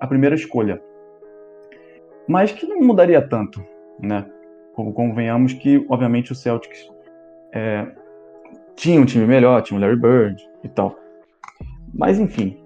[0.00, 0.82] a primeira escolha.
[2.26, 3.62] Mas que não mudaria tanto,
[4.00, 4.24] né?
[4.74, 6.90] Convenhamos que, obviamente, o Celtics
[7.52, 7.86] é,
[8.74, 10.96] tinha um time melhor, tinha o Larry Bird e tal.
[11.92, 12.56] Mas enfim,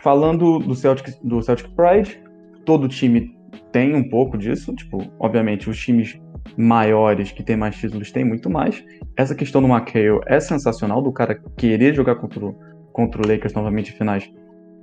[0.00, 2.22] falando do Celtic, do Celtic Pride,
[2.64, 3.36] todo time
[3.70, 6.20] tem um pouco disso, tipo, obviamente os times
[6.56, 8.84] maiores que têm mais títulos têm muito mais.
[9.16, 12.58] Essa questão do McHale é sensacional, do cara querer jogar contra o,
[12.92, 14.30] contra o Lakers novamente em finais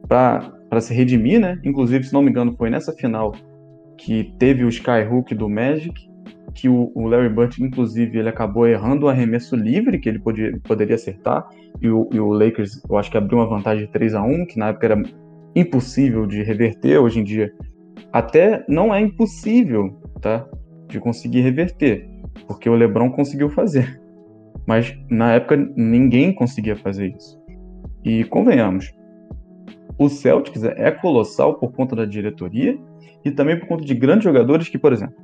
[0.08, 1.60] para se redimir, né?
[1.63, 3.34] Inclusive, se não me engano, foi nessa final
[3.97, 6.10] que teve o Skyhook do Magic
[6.53, 10.60] que o, o, Larry Bird, inclusive, ele acabou errando o arremesso livre que ele podia,
[10.63, 11.47] poderia acertar,
[11.79, 14.47] e o, e o, Lakers, eu acho que abriu uma vantagem de 3 a 1
[14.47, 15.01] que na época era
[15.55, 17.53] impossível de reverter, hoje em dia
[18.12, 20.48] até não é impossível, tá?
[20.88, 22.08] De conseguir reverter,
[22.48, 24.02] porque o LeBron conseguiu fazer.
[24.66, 27.40] Mas na época ninguém conseguia fazer isso.
[28.04, 28.94] E convenhamos,
[29.98, 32.78] o Celtics é colossal por conta da diretoria
[33.26, 35.16] e também por conta de grandes jogadores que, por exemplo,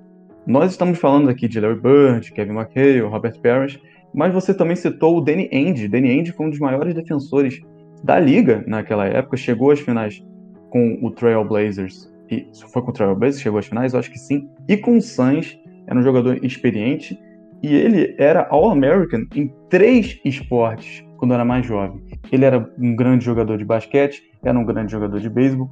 [0.45, 3.81] nós estamos falando aqui de Larry Bird, Kevin McHale, Robert Parrish,
[4.13, 5.87] mas você também citou o Danny Ainge.
[5.87, 7.61] Danny Ainge foi um dos maiores defensores
[8.03, 10.23] da liga naquela época, chegou às finais
[10.69, 12.13] com o Trail Blazers.
[12.29, 14.49] E foi com o Blazers, chegou às finais, eu acho que sim.
[14.67, 17.19] E com o Suns, era um jogador experiente
[17.61, 22.01] e ele era All-American em três esportes quando era mais jovem.
[22.31, 25.69] Ele era um grande jogador de basquete, era um grande jogador de beisebol.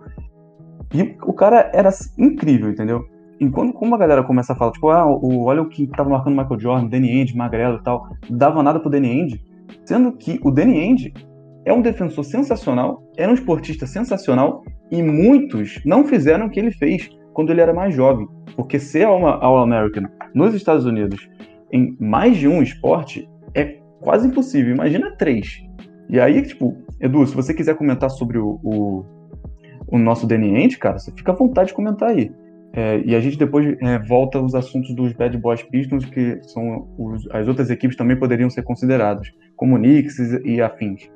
[0.94, 3.06] E o cara era incrível, entendeu?
[3.44, 6.38] enquanto como a galera começa a falar, tipo, ah, o, olha o que tava marcando
[6.38, 9.44] Michael Jordan, Danny Ainge, Magrelo e tal, dava nada pro Danny Ainge,
[9.86, 11.14] sendo que o Danny Ainge
[11.66, 16.72] é um defensor sensacional, era um esportista sensacional e muitos não fizeram o que ele
[16.72, 21.30] fez quando ele era mais jovem, porque ser All-American nos Estados Unidos
[21.72, 25.64] em mais de um esporte é quase impossível, imagina três.
[26.10, 29.06] E aí, tipo, Edu, se você quiser comentar sobre o, o,
[29.88, 32.32] o nosso Ainge, cara, você fica à vontade de comentar aí.
[32.76, 36.88] É, e a gente depois é, volta aos assuntos dos Bad Boys Pistons, que são
[36.98, 41.10] os, as outras equipes também poderiam ser consideradas, como Knicks e afins.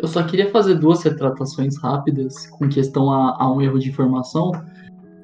[0.00, 4.50] Eu só queria fazer duas retratações rápidas com questão a, a um erro de informação.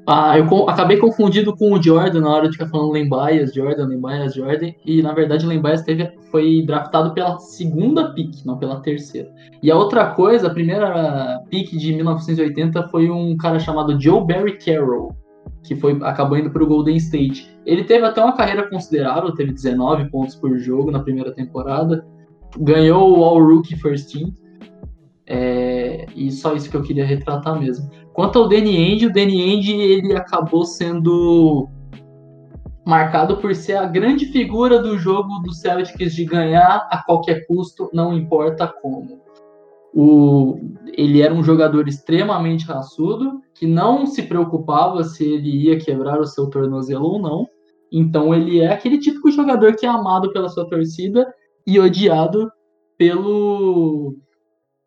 [0.07, 4.35] Ah, eu acabei confundido com o Jordan na hora de ficar falando Lembias, Jordan, Lembias,
[4.35, 4.71] Jordan.
[4.85, 9.29] E na verdade Lembias teve, foi draftado pela segunda pick, não pela terceira.
[9.63, 14.59] E a outra coisa, a primeira pick de 1980 foi um cara chamado Joe Barry
[14.59, 15.17] Carroll,
[15.65, 17.51] que foi acabou indo para o Golden State.
[17.65, 22.07] Ele teve até uma carreira considerável, teve 19 pontos por jogo na primeira temporada,
[22.61, 24.33] ganhou o All Rookie First Team.
[25.29, 27.91] É, e só isso que eu queria retratar mesmo.
[28.13, 31.69] Quanto ao Danny Ainge, o Danny Ainge ele acabou sendo
[32.87, 37.91] marcado por ser a grande figura do jogo do Celtics de ganhar a qualquer custo,
[37.93, 39.21] não importa como.
[39.93, 40.61] O,
[40.93, 46.27] ele era um jogador extremamente raçudo, que não se preocupava se ele ia quebrar o
[46.27, 47.47] seu tornozelo ou não.
[47.91, 51.27] Então ele é aquele típico jogador que é amado pela sua torcida
[51.67, 52.49] e odiado
[52.97, 54.17] pelo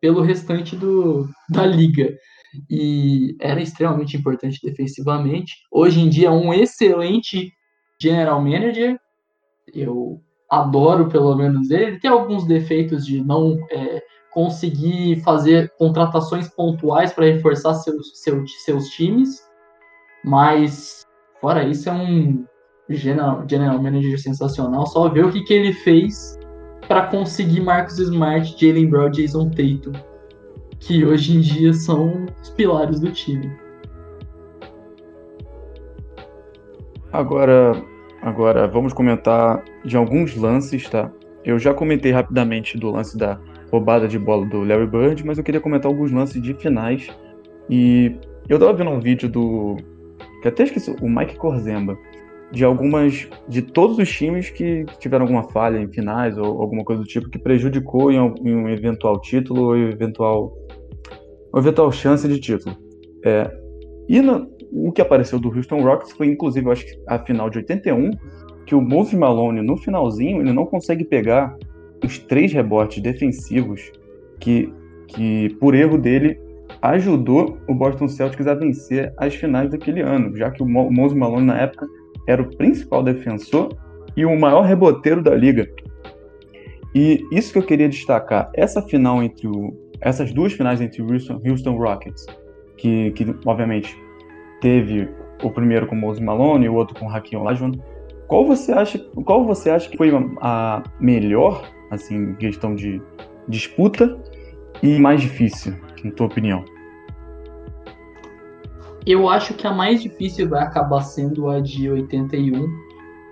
[0.00, 2.16] pelo restante do, da liga.
[2.68, 5.54] E era extremamente importante defensivamente.
[5.70, 7.52] Hoje em dia é um excelente
[8.00, 8.98] general manager.
[9.72, 11.84] Eu adoro pelo menos ele.
[11.84, 18.64] Ele tem alguns defeitos de não é, conseguir fazer contratações pontuais para reforçar seus, seus,
[18.64, 19.40] seus times.
[20.24, 21.06] Mas
[21.40, 22.44] fora isso é um
[22.88, 24.86] general, general manager sensacional.
[24.86, 26.39] Só ver o que, que ele fez
[26.90, 29.92] para conseguir Marcus Smart, Jalen Brown, Jason Tatum,
[30.80, 33.48] que hoje em dia são os pilares do time.
[37.12, 37.80] Agora,
[38.22, 41.12] agora vamos comentar de alguns lances, tá?
[41.44, 43.38] Eu já comentei rapidamente do lance da
[43.70, 47.06] roubada de bola do Larry Bird, mas eu queria comentar alguns lances de finais.
[47.68, 48.16] E
[48.48, 49.76] eu tava vendo um vídeo do.
[50.42, 51.96] que até esqueci, o Mike Corzemba
[52.52, 57.02] de algumas de todos os times que tiveram alguma falha em finais ou alguma coisa
[57.02, 60.52] do tipo que prejudicou em, em um eventual título ou eventual
[61.56, 62.76] eventual chance de título.
[63.24, 63.50] É,
[64.08, 67.48] e no, o que apareceu do Houston Rockets foi inclusive eu acho que a final
[67.48, 68.10] de 81
[68.66, 71.56] que o Moses Malone no finalzinho ele não consegue pegar
[72.04, 73.92] os três rebotes defensivos
[74.40, 74.72] que
[75.06, 76.40] que por erro dele
[76.82, 81.46] ajudou o Boston Celtics a vencer as finais daquele ano, já que o Moses Malone
[81.46, 81.86] na época
[82.30, 83.76] era o principal defensor
[84.16, 85.68] e o maior reboteiro da liga.
[86.94, 91.12] E isso que eu queria destacar, essa final entre o, essas duas finais entre o
[91.12, 92.26] Houston, Houston Rockets,
[92.76, 93.96] que, que obviamente
[94.60, 95.08] teve
[95.42, 97.72] o primeiro com o Moses Malone e o outro com o Hakim Olajuwon,
[98.26, 103.00] qual você acha, qual você acha que foi a melhor, assim, questão de
[103.48, 104.16] disputa
[104.82, 106.64] e mais difícil, na tua opinião?
[109.06, 112.68] Eu acho que a mais difícil vai acabar sendo a de 81,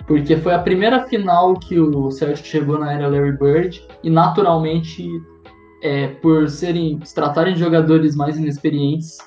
[0.07, 5.07] porque foi a primeira final que o Celtic chegou na era Larry Bird e naturalmente
[5.83, 9.19] é, por serem se tratarem de jogadores mais inexperientes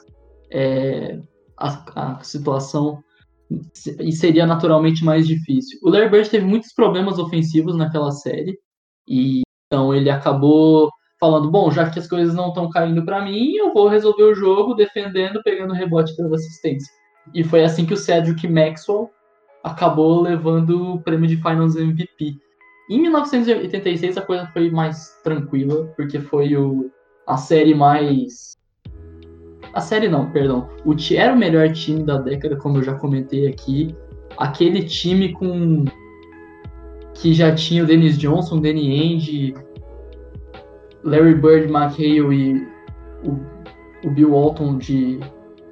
[0.52, 1.20] é,
[1.58, 3.04] a, a, situação
[4.00, 5.80] e seria naturalmente mais difícil.
[5.84, 8.58] O Larry Bird teve muitos problemas ofensivos naquela série
[9.08, 10.90] e então ele acabou
[11.22, 14.34] falando, bom, já que as coisas não estão caindo para mim, eu vou resolver o
[14.34, 16.92] jogo defendendo, pegando rebote pela assistência.
[17.32, 19.08] E foi assim que o Cedric Maxwell
[19.64, 22.36] acabou levando o prêmio de Finals MVP.
[22.90, 26.90] Em 1986 a coisa foi mais tranquila, porque foi o,
[27.28, 28.58] a série mais.
[29.74, 30.68] A série não, perdão.
[30.84, 33.96] O era o melhor time da década, como eu já comentei aqui.
[34.38, 35.86] Aquele time com.
[37.14, 39.54] que já tinha o Dennis Johnson, Danny Ainge,
[41.04, 42.68] Larry Bird, McHale e
[43.28, 43.40] o,
[44.08, 45.20] o Bill Walton de,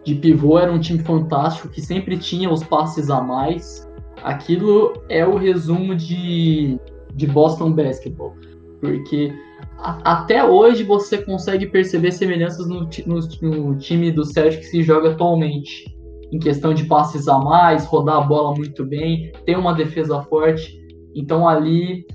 [0.04, 3.88] de pivô era um time fantástico que sempre tinha os passes a mais.
[4.24, 6.80] Aquilo é o resumo de,
[7.14, 8.36] de Boston Basketball,
[8.82, 9.34] porque
[9.78, 14.84] a, até hoje você consegue perceber semelhanças no, no, no time do Celtic que se
[14.84, 15.86] joga atualmente,
[16.32, 20.78] em questão de passes a mais, rodar a bola muito bem, ter uma defesa forte.
[21.16, 22.06] Então ali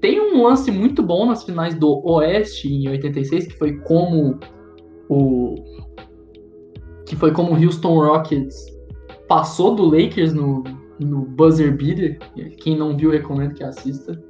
[0.00, 4.38] tem um lance muito bom nas finais do Oeste em 86, que foi como
[5.08, 5.54] o
[7.06, 8.76] que foi como o Houston Rockets
[9.28, 10.64] passou do Lakers no,
[10.98, 12.18] no buzzer beater.
[12.58, 14.20] Quem não viu, recomendo que assista.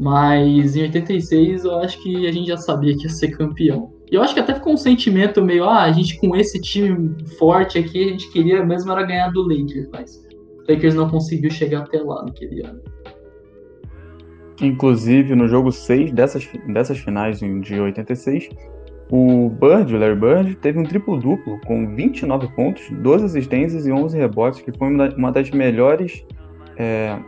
[0.00, 3.92] Mas em 86 eu acho que a gente já sabia que ia ser campeão.
[4.10, 7.14] E eu acho que até ficou um sentimento meio, ah, a gente com esse time
[7.38, 10.26] forte aqui, a gente queria mesmo era ganhar do Lakers, mas
[10.68, 12.80] o Lakers não conseguiu chegar até lá naquele ano.
[14.62, 18.48] Inclusive, no jogo 6 dessas, dessas finais de 86,
[19.10, 24.16] o Bird, o Larry Bird, teve um triplo-duplo com 29 pontos, 12 assistências e 11
[24.16, 26.24] rebotes, que foi uma das melhores
[26.76, 27.18] é,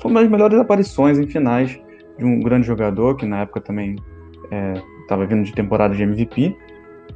[0.00, 1.78] foi uma das melhores aparições em finais
[2.18, 3.96] de um grande jogador, que na época também
[5.02, 6.56] estava é, vindo de temporada de MVP.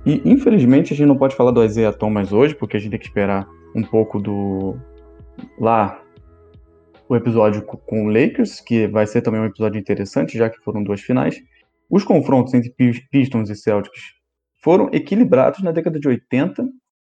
[0.07, 2.99] E infelizmente a gente não pode falar do Isaiah Thomas hoje, porque a gente tem
[2.99, 4.77] que esperar um pouco do
[5.59, 6.01] lá
[7.11, 10.81] o episódio com o Lakers, que vai ser também um episódio interessante, já que foram
[10.81, 11.43] duas finais.
[11.91, 12.73] Os confrontos entre
[13.11, 14.01] Pistons e Celtics
[14.63, 16.69] foram equilibrados na década de 80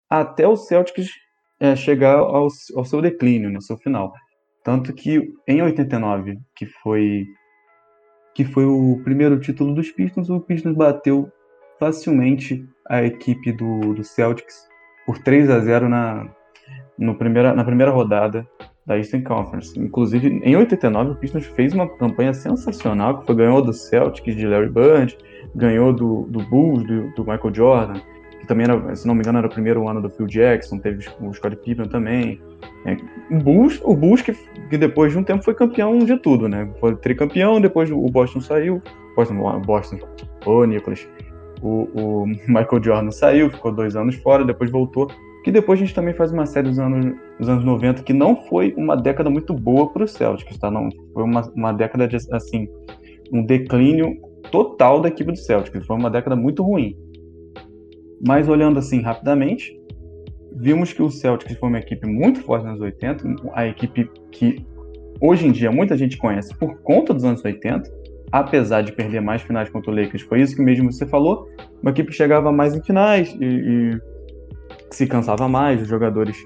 [0.08, 1.08] até o Celtics
[1.58, 4.12] é, chegar ao, ao, seu declínio, no seu final.
[4.62, 7.26] Tanto que em 89, que foi
[8.36, 11.28] que foi o primeiro título dos Pistons, o Pistons bateu
[11.80, 14.68] facilmente a equipe do, do Celtics
[15.04, 16.32] por 3 a 0 na,
[16.96, 18.48] no primeira, na primeira rodada
[18.88, 19.78] da Eastern Conference.
[19.78, 24.46] Inclusive, em 89, o Pistons fez uma campanha sensacional, que foi ganhou do Celtics de
[24.46, 25.16] Larry Bird,
[25.54, 28.00] ganhou do, do Bulls, do, do, Michael Jordan,
[28.40, 31.06] que também era, se não me engano, era o primeiro ano do Phil Jackson, teve
[31.20, 32.40] o Scottie Pippen também.
[32.86, 32.96] É,
[33.30, 34.32] o Bulls, o Bulls que,
[34.70, 36.66] que, depois de um tempo foi campeão de tudo, né?
[36.80, 38.82] Foi tricampeão, depois o Boston saiu,
[39.14, 39.98] Boston, Boston,
[40.46, 41.06] ô Nicholas,
[41.60, 45.10] o, o Michael Jordan saiu, ficou dois anos fora, depois voltou
[45.44, 48.36] que depois a gente também faz uma série dos anos, dos anos 90 que não
[48.48, 50.70] foi uma década muito boa para o Celtics, tá?
[50.70, 52.68] Não, foi uma, uma década de, assim,
[53.32, 54.16] um declínio
[54.50, 56.96] total da equipe do Celtics, foi uma década muito ruim.
[58.26, 59.78] Mas olhando assim rapidamente,
[60.56, 64.66] vimos que o Celtics foi uma equipe muito forte nos anos 80, a equipe que
[65.20, 67.90] hoje em dia muita gente conhece por conta dos anos 80,
[68.32, 71.48] apesar de perder mais finais contra o Lakers, foi isso que mesmo você falou,
[71.80, 74.00] uma equipe chegava mais em finais e, e
[74.90, 76.36] se cansava mais, os jogadores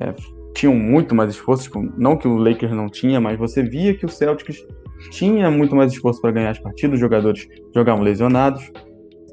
[0.00, 0.14] é,
[0.54, 4.04] tinham muito mais esforço, tipo, não que o Lakers não tinha, mas você via que
[4.04, 4.64] o Celtics
[5.10, 8.70] tinha muito mais esforço para ganhar as partidas, os jogadores jogavam lesionados.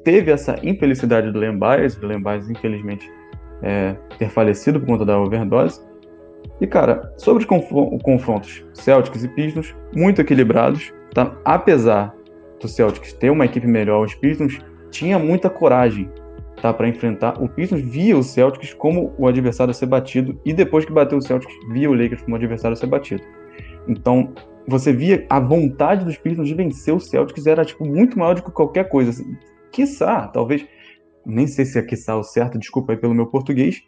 [0.04, 3.10] Teve essa infelicidade do Len Bias, do Len Bias, infelizmente,
[3.62, 5.80] é, ter falecido por conta da overdose.
[6.60, 11.36] E, cara, sobre os confrontos Celtics e Pistons, muito equilibrados, tá?
[11.44, 12.14] apesar
[12.60, 14.58] do Celtics ter uma equipe melhor, os Pistons
[14.90, 16.10] tinha muita coragem
[16.60, 17.42] tá, para enfrentar.
[17.42, 21.18] O Pistons via o Celtics como o adversário a ser batido e depois que bateu
[21.18, 23.22] o Celtics, via o Lakers como o adversário a ser batido.
[23.88, 24.32] Então,
[24.66, 28.42] você via a vontade dos Pistons de vencer o Celtics era tipo muito maior do
[28.42, 29.10] que qualquer coisa.
[29.10, 29.36] Assim,
[29.72, 30.66] quiçá, talvez,
[31.24, 33.80] nem sei se é quiçá o certo, desculpa aí pelo meu português,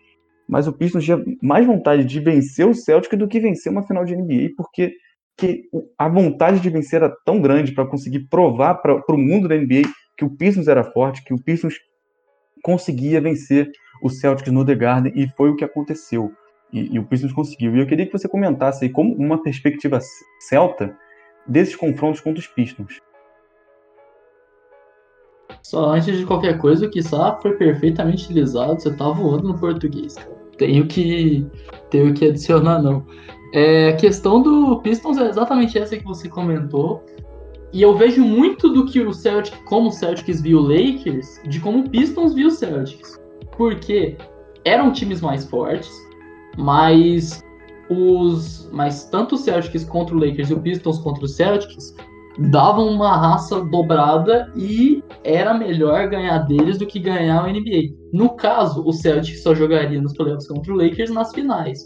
[0.48, 4.04] mas o Pistons tinha mais vontade de vencer o Celtics do que vencer uma final
[4.04, 4.92] de NBA, porque
[5.36, 5.64] que
[5.98, 9.82] a vontade de vencer era tão grande para conseguir provar para o mundo da NBA
[10.16, 11.74] que o Pistons era forte, que o Pistons
[12.62, 13.70] conseguia vencer
[14.02, 16.32] o Celtics no The Garden e foi o que aconteceu.
[16.72, 17.76] E, e, o Pistons conseguiu.
[17.76, 20.00] E eu queria que você comentasse aí como uma perspectiva
[20.40, 20.96] celta
[21.46, 22.98] desses confrontos contra os Pistons.
[25.62, 28.80] Só antes de qualquer coisa, o Kissá foi perfeitamente utilizado.
[28.80, 30.42] Você tá voando no português, cara.
[30.56, 31.46] Tenho que,
[31.90, 33.06] tenho que adicionar, não.
[33.54, 37.04] É, a questão do Pistons é exatamente essa que você comentou.
[37.72, 41.58] E eu vejo muito do que o Celtics, como o Celtics viu o Lakers, de
[41.58, 43.18] como o Pistons viu o Celtics.
[43.56, 44.16] Porque
[44.64, 45.90] eram times mais fortes,
[46.58, 47.42] mas
[47.88, 51.94] os, mas tanto o Celtics contra o Lakers e o Pistons contra o Celtics
[52.50, 57.94] davam uma raça dobrada e era melhor ganhar deles do que ganhar o NBA.
[58.12, 61.84] No caso, o Celtics só jogaria nos playoffs contra o Lakers nas finais.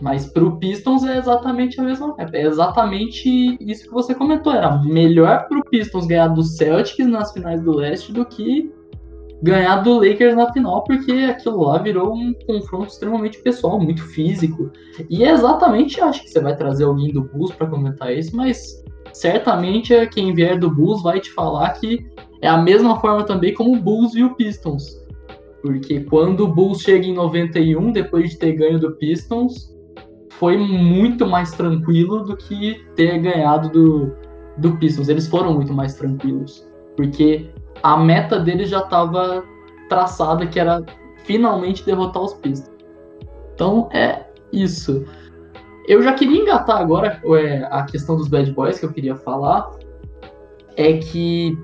[0.00, 4.52] Mas para o Pistons é exatamente a mesma, é exatamente isso que você comentou.
[4.52, 8.72] Era melhor para o Pistons ganhar do Celtics nas finais do Leste do que
[9.42, 14.70] ganhar do Lakers na final, porque aquilo lá virou um confronto extremamente pessoal, muito físico.
[15.08, 18.82] E é exatamente, acho que você vai trazer alguém do Bulls para comentar isso, mas
[19.12, 22.04] certamente quem vier do Bulls vai te falar que
[22.40, 24.98] é a mesma forma também como o Bulls e o Pistons.
[25.62, 29.74] Porque quando o Bulls chega em 91, depois de ter ganho do Pistons,
[30.38, 34.14] foi muito mais tranquilo do que ter ganhado do,
[34.56, 35.08] do Pistons.
[35.08, 36.66] Eles foram muito mais tranquilos.
[36.96, 37.50] Porque
[37.82, 39.44] a meta deles já estava
[39.88, 40.84] traçada, que era
[41.24, 42.70] finalmente derrotar os Pistons.
[43.54, 45.04] Então é isso.
[45.86, 49.70] Eu já queria engatar agora é, a questão dos Bad Boys que eu queria falar.
[50.76, 51.58] É que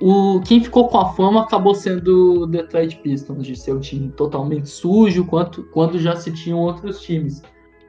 [0.00, 4.08] o, quem ficou com a fama acabou sendo o Detroit Pistons, de ser um time
[4.12, 7.42] totalmente sujo, quanto, quando já se tinham outros times.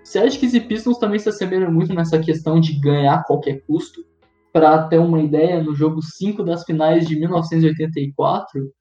[0.05, 4.05] Celtics e Pistons também se assemelham muito nessa questão de ganhar a qualquer custo.
[4.53, 8.71] Para ter uma ideia, no jogo 5 das finais de 1984,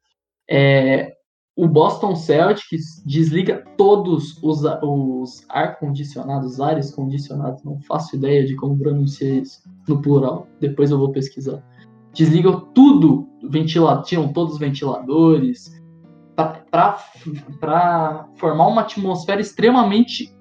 [0.49, 1.15] é,
[1.57, 8.79] o Boston Celtics desliga todos os, os ar-condicionados, ares condicionados, não faço ideia de como
[8.79, 11.65] pronunciar isso no plural, depois eu vou pesquisar.
[12.13, 13.27] Desligam tudo,
[14.05, 15.83] tinham todos os ventiladores,
[16.37, 20.35] para formar uma atmosfera extremamente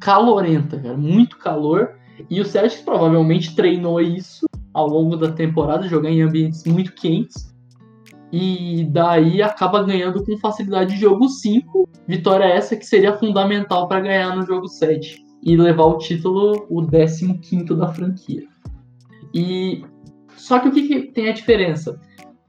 [0.00, 1.96] calorenta, cara, muito calor.
[2.30, 7.54] E o Celtics provavelmente treinou isso ao longo da temporada, jogar em ambientes muito quentes.
[8.32, 11.88] E daí acaba ganhando com facilidade de jogo 5.
[12.06, 16.82] Vitória essa que seria fundamental para ganhar no jogo 7 e levar o título, o
[16.86, 18.42] 15 da franquia.
[19.32, 19.84] E
[20.36, 22.00] só que o que, que tem a diferença?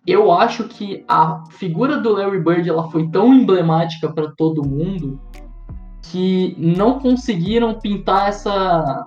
[0.08, 5.20] Eu acho que a figura do Larry Bird ela foi tão emblemática para todo mundo
[6.16, 9.06] que não conseguiram pintar essa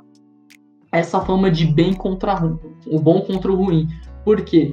[0.93, 3.87] essa fama de bem contra ruim, o bom contra o ruim.
[4.25, 4.73] Por quê?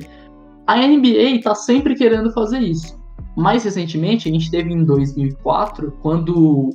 [0.68, 3.00] A NBA está sempre querendo fazer isso.
[3.38, 6.70] Mais recentemente, a gente teve em 2004, quando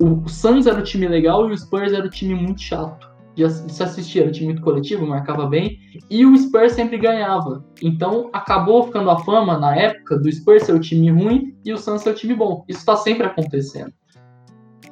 [0.00, 3.08] o Suns era o time legal e o Spurs era o time muito chato.
[3.34, 5.78] De se assistir, era um time muito coletivo, marcava bem,
[6.08, 7.64] e o Spurs sempre ganhava.
[7.82, 11.78] Então acabou ficando a fama na época do Spurs ser o time ruim e o
[11.78, 12.64] Suns ser o time bom.
[12.68, 13.92] Isso está sempre acontecendo.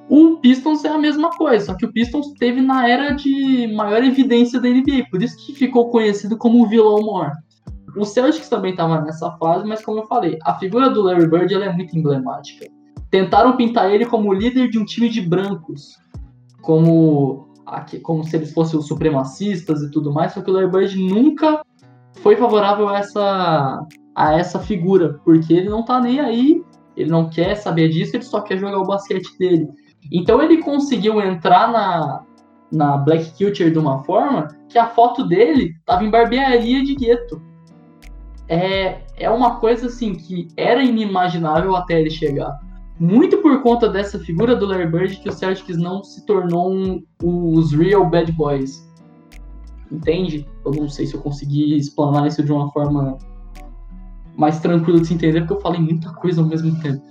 [0.09, 4.05] O Pistons é a mesma coisa, só que o Pistons teve na era de maior
[4.05, 7.33] evidência da NBA, por isso que ficou conhecido como o vilão maior.
[7.97, 11.55] O Celtics também estava nessa fase, mas como eu falei, a figura do Larry Bird
[11.55, 12.67] é muito emblemática.
[13.11, 15.97] Tentaram pintar ele como líder de um time de brancos,
[16.61, 17.49] como,
[18.03, 21.63] como se eles fossem os supremacistas e tudo mais, só que o Larry Bird nunca
[22.21, 26.63] foi favorável a essa, a essa figura, porque ele não tá nem aí,
[26.97, 29.69] ele não quer saber disso, ele só quer jogar o basquete dele.
[30.13, 32.23] Então ele conseguiu entrar na,
[32.73, 37.43] na Black Culture de uma forma que a foto dele tava em barbearia de gueto.
[38.49, 42.59] É, é uma coisa assim que era inimaginável até ele chegar.
[42.99, 47.05] Muito por conta dessa figura do Larry Bird que o Celtics não se tornou um,
[47.23, 48.87] os real bad boys.
[49.91, 50.49] Entende?
[50.65, 53.19] Eu não sei se eu consegui explanar isso de uma forma
[54.37, 57.03] mais tranquila de se entender, porque eu falei muita coisa ao mesmo tempo.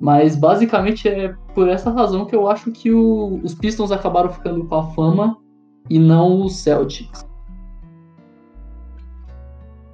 [0.00, 4.64] Mas basicamente é por essa razão que eu acho que o, os Pistons acabaram ficando
[4.64, 5.36] com a fama
[5.88, 7.26] e não os Celtics.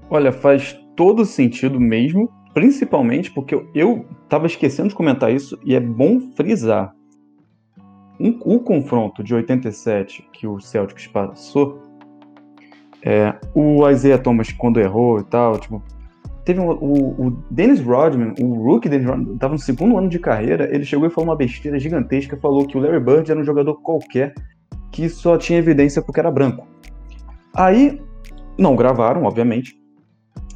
[0.09, 5.75] Olha, faz todo sentido mesmo, principalmente porque eu, eu tava esquecendo de comentar isso e
[5.75, 6.95] é bom frisar.
[8.19, 11.81] Um, o confronto de 87 que o Celtics passou,
[13.03, 15.83] é, o Isaiah Thomas quando errou e tal, tipo,
[16.45, 20.19] Teve um, o, o Dennis Rodman, o rookie Dennis Rodman, estava no segundo ano de
[20.19, 23.45] carreira, ele chegou e falou uma besteira gigantesca, falou que o Larry Bird era um
[23.45, 24.35] jogador qualquer,
[24.91, 26.67] que só tinha evidência porque era branco.
[27.55, 28.01] Aí,
[28.59, 29.79] não gravaram, obviamente,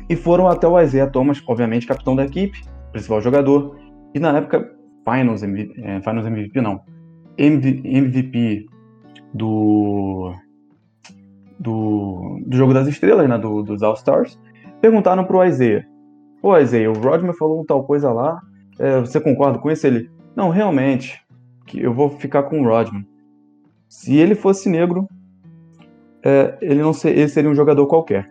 [0.09, 2.63] e foram até o Isaiah Thomas, obviamente capitão da equipe,
[2.93, 3.77] principal jogador,
[4.15, 4.71] e na época,
[5.05, 6.81] Finals MVP, é, Finals MVP não,
[7.37, 8.67] MV, MVP
[9.33, 10.33] do,
[11.59, 14.39] do, do Jogo das Estrelas, né, do, dos All-Stars,
[14.85, 15.83] perguntaram pro Isaiah,
[16.43, 18.39] Ô Isaiah, o Rodman falou tal coisa lá,
[18.79, 19.87] é, você concorda com isso?
[19.87, 21.19] Ele, não, realmente,
[21.65, 23.07] que eu vou ficar com o Rodman.
[23.89, 25.09] Se ele fosse negro,
[26.23, 28.29] é, ele não ser, ele seria um jogador qualquer.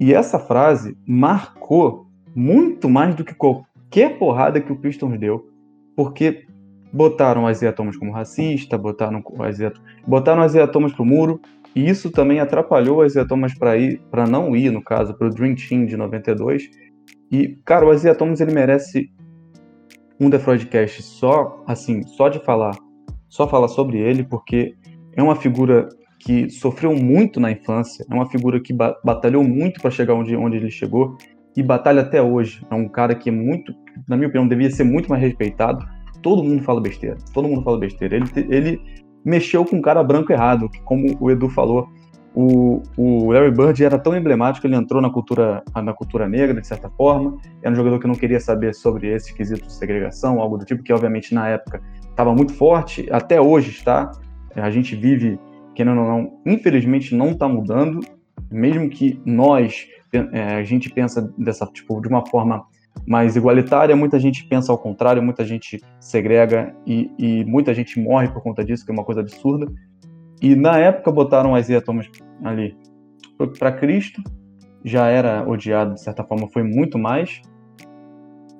[0.00, 5.50] E essa frase marcou muito mais do que qualquer porrada que o Pistons deu,
[5.94, 6.46] porque
[6.90, 9.74] botaram o Isaiah Thomas como racista, botaram o Isaiah,
[10.06, 11.42] botaram o Isaiah Thomas pro muro,
[11.74, 15.28] e isso também atrapalhou o Isaiah Thomas para ir, para não ir, no caso, para
[15.28, 16.68] o Dream Team de 92.
[17.30, 19.10] E, cara, o Isaiah Thomas ele merece
[20.20, 20.38] um The
[20.88, 22.76] só, assim, só de falar,
[23.28, 24.74] só falar sobre ele, porque
[25.16, 29.80] é uma figura que sofreu muito na infância, é uma figura que ba batalhou muito
[29.80, 31.16] para chegar onde, onde ele chegou
[31.56, 32.62] e batalha até hoje.
[32.70, 33.72] É um cara que é muito,
[34.06, 35.84] na minha opinião, devia ser muito mais respeitado.
[36.22, 38.16] Todo mundo fala besteira, todo mundo fala besteira.
[38.16, 38.80] Ele, ele
[39.24, 41.88] mexeu com um cara branco errado, que, como o Edu falou,
[42.34, 46.66] o, o Larry Bird era tão emblemático, ele entrou na cultura, na cultura negra, de
[46.66, 47.36] certa forma.
[47.62, 50.82] Era um jogador que não queria saber sobre esse quesito de segregação, algo do tipo,
[50.82, 54.12] que obviamente na época estava muito forte, até hoje está.
[54.54, 55.38] A gente vive
[55.78, 58.00] ou não, infelizmente não está mudando,
[58.50, 62.66] mesmo que nós, é, a gente pensa dessa, tipo, de uma forma
[63.06, 68.28] mais igualitária, muita gente pensa ao contrário, muita gente segrega e, e muita gente morre
[68.28, 69.70] por conta disso, que é uma coisa absurda.
[70.40, 72.08] E na época botaram Isaiah Thomas
[72.44, 72.76] ali
[73.58, 74.22] para Cristo,
[74.84, 77.40] já era odiado de certa forma, foi muito mais.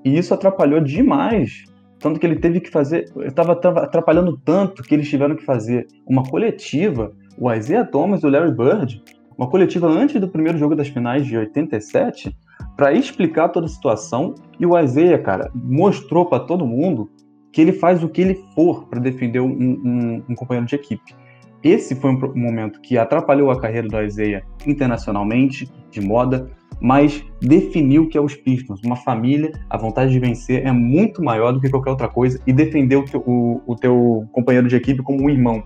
[0.05, 1.65] E isso atrapalhou demais
[2.01, 3.13] tanto que ele teve que fazer.
[3.19, 8.31] Estava atrapalhando tanto que eles tiveram que fazer uma coletiva, o Isaiah Thomas e o
[8.31, 9.03] Larry Bird,
[9.37, 12.35] uma coletiva antes do primeiro jogo das finais de 87,
[12.77, 14.35] para explicar toda a situação.
[14.59, 17.11] E o Isaiah, cara, mostrou para todo mundo
[17.53, 21.15] que ele faz o que ele for para defender um, um, um, companheiro de equipe.
[21.63, 26.51] Esse foi um momento que atrapalhou a carreira do Isaiah internacionalmente, de moda,
[26.81, 28.81] mas definiu que é os Pistons.
[28.83, 32.53] Uma família, a vontade de vencer é muito maior do que qualquer outra coisa e
[32.53, 35.63] teu, o, o teu companheiro de equipe como um irmão.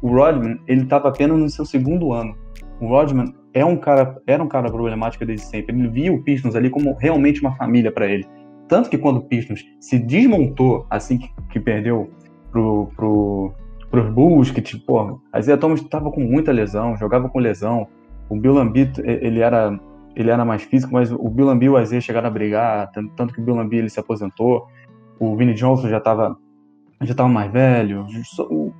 [0.00, 2.34] O Rodman, ele estava apenas no seu segundo ano.
[2.80, 5.74] O Rodman é um cara, era um cara problemático desde sempre.
[5.74, 8.26] Ele via o Pistons ali como realmente uma família para ele.
[8.68, 12.10] Tanto que quando o Pistons se desmontou assim que, que perdeu
[12.50, 13.54] pro, pro,
[13.90, 17.86] pros Bulls, que tipo, a Isaiah Thomas estava com muita lesão, jogava com lesão.
[18.28, 19.78] O Bill Lambito, ele era
[20.16, 23.34] ele era mais físico, mas o Bill Lambier e o Isaiah chegaram a brigar, tanto
[23.34, 24.68] que o Bill Lambier ele se aposentou,
[25.18, 26.36] o Vinnie Johnson já estava
[27.02, 28.06] já tava mais velho.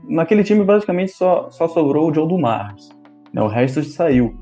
[0.09, 2.89] naquele time, basicamente, só, só sobrou o Joe Dumars.
[3.33, 3.43] Né?
[3.43, 4.35] O resto saiu.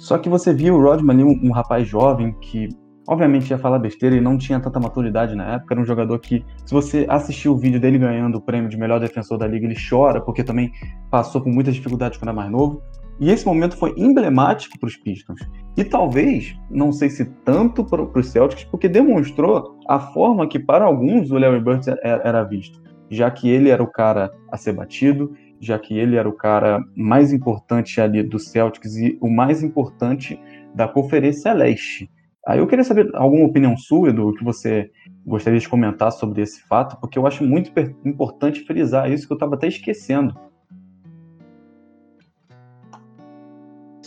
[0.00, 2.70] Só que você viu o Rodman ali, um, um, rapaz jovem que,
[3.06, 5.74] obviamente, ia falar besteira e não tinha tanta maturidade na época.
[5.74, 8.98] Era um jogador que, se você assistir o vídeo dele ganhando o prêmio de melhor
[8.98, 10.72] defensor da liga, ele chora, porque também
[11.10, 12.82] passou por muitas dificuldades quando era mais novo.
[13.20, 15.40] E esse momento foi emblemático para os Pistons.
[15.76, 20.86] E talvez, não sei se tanto para os Celtics, porque demonstrou a forma que para
[20.86, 22.80] alguns o Larry Bird era visto.
[23.10, 25.30] Já que ele era o cara a ser batido,
[25.60, 30.40] já que ele era o cara mais importante ali do Celtics e o mais importante
[30.74, 32.10] da Conferência Leste.
[32.46, 34.90] Aí eu queria saber alguma opinião sua, do que você
[35.26, 37.70] gostaria de comentar sobre esse fato, porque eu acho muito
[38.04, 40.34] importante frisar isso que eu estava até esquecendo.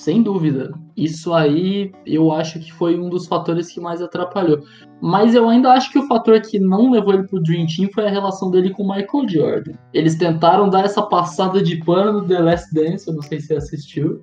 [0.03, 0.73] Sem dúvida.
[0.97, 4.59] Isso aí eu acho que foi um dos fatores que mais atrapalhou.
[5.01, 8.05] Mas eu ainda acho que o fator que não levou ele pro Dream Team foi
[8.05, 9.71] a relação dele com o Michael Jordan.
[9.93, 13.47] Eles tentaram dar essa passada de pano no The Last Dance, eu não sei se
[13.47, 14.21] você assistiu.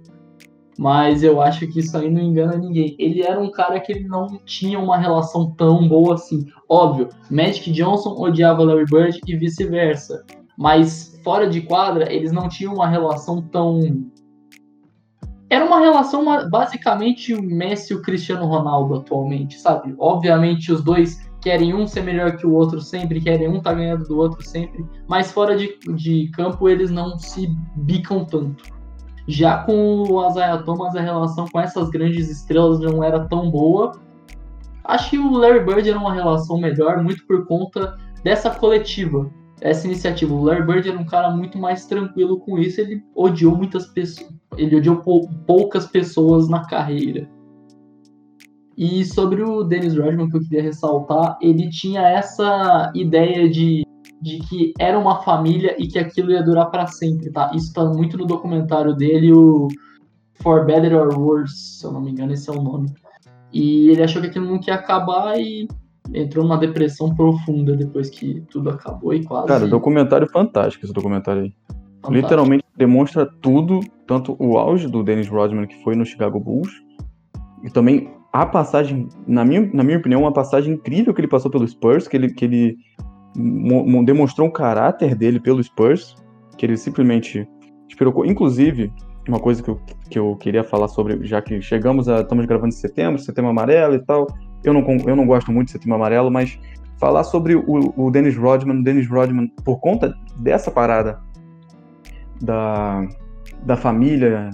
[0.78, 2.94] Mas eu acho que isso aí não engana ninguém.
[2.98, 6.44] Ele era um cara que ele não tinha uma relação tão boa assim.
[6.68, 10.26] Óbvio, Magic Johnson odiava Larry Bird e vice-versa.
[10.58, 13.80] Mas fora de quadra, eles não tinham uma relação tão
[15.50, 19.92] era uma relação basicamente o Messi e o Cristiano Ronaldo atualmente, sabe?
[19.98, 24.04] Obviamente os dois querem um ser melhor que o outro sempre, querem um tá ganhando
[24.04, 28.62] do outro sempre, mas fora de, de campo eles não se bicam tanto.
[29.26, 33.92] Já com o Isaiah Thomas, a relação com essas grandes estrelas não era tão boa.
[34.84, 39.30] Acho que o Larry Bird era uma relação melhor, muito por conta dessa coletiva
[39.60, 40.32] essa iniciativa.
[40.32, 44.32] O Larry Bird era um cara muito mais tranquilo com isso, ele odiou muitas pessoas,
[44.56, 47.28] ele odiou pou, poucas pessoas na carreira.
[48.76, 53.84] E sobre o Dennis Rodman, que eu queria ressaltar, ele tinha essa ideia de
[54.20, 57.50] de que era uma família e que aquilo ia durar para sempre, tá?
[57.54, 59.68] Isso tá muito no documentário dele, o
[60.34, 62.92] For Better or Worse, se eu não me engano, esse é o nome.
[63.52, 65.66] E ele achou que aquilo nunca ia acabar e
[66.14, 69.48] entrou numa depressão profunda depois que tudo acabou e quase.
[69.48, 71.54] Cara, documentário fantástico esse documentário aí.
[71.68, 72.12] Fantástico.
[72.12, 76.70] Literalmente demonstra tudo, tanto o auge do Dennis Rodman que foi no Chicago Bulls,
[77.62, 81.50] e também a passagem, na minha, na minha opinião, uma passagem incrível que ele passou
[81.50, 82.76] pelo Spurs, que ele, que ele
[84.04, 86.14] demonstrou um caráter dele pelo Spurs,
[86.56, 87.46] que ele simplesmente
[87.88, 88.24] esperou.
[88.24, 88.92] Inclusive,
[89.28, 92.20] uma coisa que eu, que eu queria falar sobre, já que chegamos a.
[92.20, 94.26] Estamos gravando em setembro, setembro amarelo e tal.
[94.62, 96.58] Eu não, eu não gosto muito de setembro amarelo, mas
[96.98, 101.20] falar sobre o, o Dennis Rodman, Dennis Rodman, por conta dessa parada
[102.42, 103.06] da,
[103.64, 104.50] da família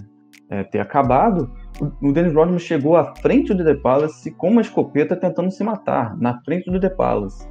[0.49, 1.51] é, ter acabado,
[1.81, 5.63] o, o Dennis Rodman chegou à frente do The Palace com uma escopeta tentando se
[5.65, 7.47] matar, na frente do The Palace.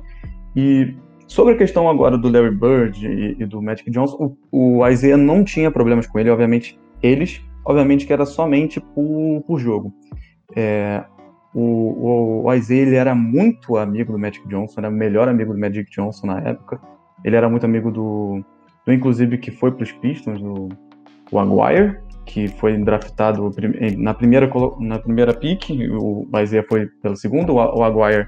[0.56, 0.96] E
[1.28, 5.18] sobre a questão agora do Larry Bird e, e do Magic Johnson, o, o Isaiah
[5.18, 9.94] não tinha problemas com ele, obviamente eles, obviamente que era somente por, por jogo.
[10.56, 11.04] É,
[11.56, 15.54] o, o, o Isaiah ele era muito amigo do Magic Johnson, era o melhor amigo
[15.54, 16.82] do Magic Johnson na época.
[17.24, 18.44] Ele era muito amigo do,
[18.86, 20.42] do inclusive que foi para os Pistons,
[21.32, 23.50] o Aguirre, que foi draftado
[23.98, 24.50] na primeira,
[24.80, 28.28] na primeira pick, o Isaiah foi pelo segundo, o Aguirre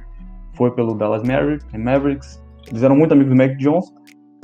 [0.53, 2.41] foi pelo Dallas Mavericks.
[2.69, 3.93] Eles eram muito amigos do Magic Johnson.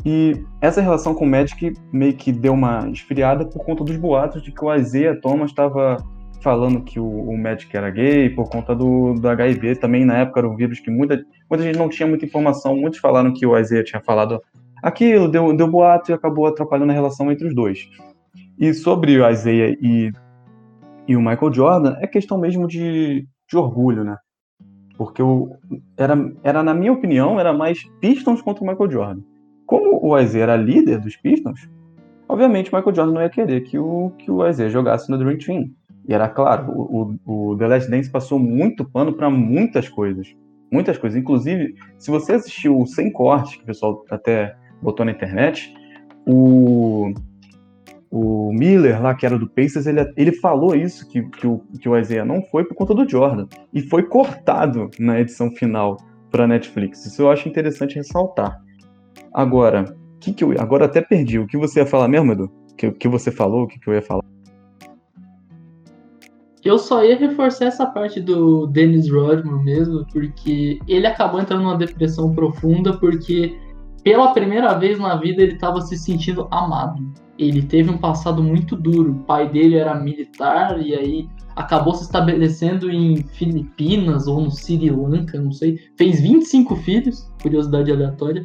[0.05, 4.43] E essa relação com o Magic meio que deu uma esfriada por conta dos boatos
[4.43, 5.97] de que o Isaiah Thomas estava
[6.43, 9.77] falando que o, o, Magic era gay por conta do, do HIV.
[9.77, 12.75] Também na época era um vírus que muita, muita gente não tinha muita informação.
[12.75, 14.39] Muitos falaram que o Isaiah tinha falado
[14.83, 17.89] aquilo, deu, deu boato e acabou atrapalhando a relação entre os dois.
[18.59, 20.11] E sobre o Isaiah e,
[21.07, 24.17] e o Michael Jordan, é questão mesmo de, de orgulho, né?
[24.97, 25.49] Porque o,
[25.97, 29.21] era, era, na minha opinião, era mais Pistons contra o Michael Jordan.
[29.65, 31.69] Como o Isaiah era líder dos Pistons,
[32.27, 35.37] obviamente o Michael Jordan não ia querer que o, que o Isaiah jogasse no Dream
[35.37, 35.71] Team.
[36.07, 40.27] E era claro, o, o, The Last Dance passou muito pano para muitas coisas.
[40.71, 41.19] Muitas coisas.
[41.19, 45.73] Inclusive, se você assistiu o Sem Corte, que o pessoal até botou na internet,
[46.25, 47.13] o,
[48.11, 51.87] o Miller, lá que era do Pacers, ele, ele falou isso, que, que, o, que
[51.87, 53.47] o Isaiah não foi por conta do Jordan.
[53.73, 55.97] E foi cortado na edição final
[56.29, 57.05] para Netflix.
[57.05, 58.59] Isso eu acho interessante ressaltar.
[59.33, 61.39] Agora, que que eu, agora até perdi.
[61.39, 62.45] O que você ia falar mesmo, Edu?
[62.45, 63.63] O que, que você falou?
[63.63, 64.23] O que, que eu ia falar?
[66.63, 71.77] Eu só ia reforçar essa parte do Dennis Rodman mesmo, porque ele acabou entrando numa
[71.77, 73.57] depressão profunda, porque
[74.03, 77.03] pela primeira vez na vida ele estava se sentindo amado.
[77.37, 79.11] Ele teve um passado muito duro.
[79.11, 84.89] O pai dele era militar e aí acabou se estabelecendo em Filipinas ou no Sri
[84.89, 85.79] Lanka, não sei.
[85.97, 88.43] Fez 25 filhos, curiosidade aleatória.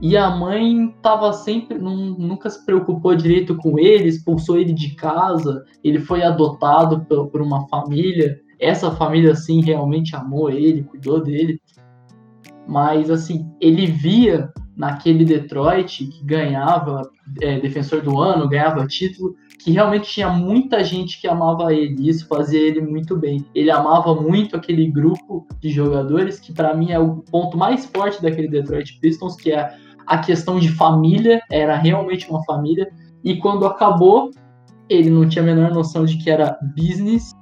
[0.00, 5.64] E a mãe tava sempre, nunca se preocupou direito com ele, expulsou ele de casa,
[5.82, 8.38] ele foi adotado por, uma família.
[8.60, 11.60] Essa família, assim, realmente amou ele, cuidou dele.
[12.68, 17.08] Mas, assim, ele via naquele Detroit que ganhava
[17.40, 22.28] é, defensor do ano, ganhava título, que realmente tinha muita gente que amava ele, isso
[22.28, 23.44] fazia ele muito bem.
[23.54, 28.20] Ele amava muito aquele grupo de jogadores que para mim é o ponto mais forte
[28.20, 29.74] daquele Detroit Pistons, que é
[30.06, 32.88] a questão de família, era realmente uma família,
[33.24, 34.30] e quando acabou,
[34.88, 37.32] ele não tinha a menor noção de que era business,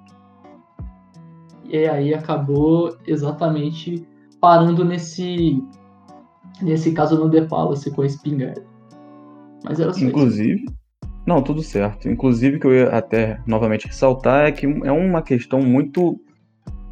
[1.69, 4.07] e aí acabou exatamente
[4.41, 5.63] parando nesse
[6.63, 8.65] nesse caso no The Palace com a espingarda.
[9.65, 10.75] Mas era só Inclusive, isso.
[11.27, 12.09] não, tudo certo.
[12.09, 16.21] Inclusive, que eu ia até novamente ressaltar é que é uma questão muito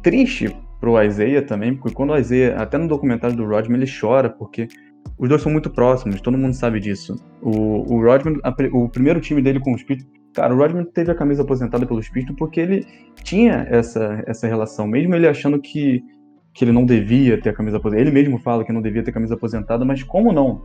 [0.01, 4.29] triste pro Isaiah também, porque quando o Isaiah, até no documentário do Rodman, ele chora,
[4.29, 4.67] porque
[5.17, 7.15] os dois são muito próximos, todo mundo sabe disso.
[7.41, 11.11] O, o Rodman, a, o primeiro time dele com os Pistons, cara, o Rodman teve
[11.11, 12.85] a camisa aposentada pelos Pistons porque ele
[13.23, 16.03] tinha essa, essa relação, mesmo ele achando que,
[16.53, 18.01] que ele não devia ter a camisa aposentada.
[18.01, 20.61] Ele mesmo fala que não devia ter camisa aposentada, mas como não?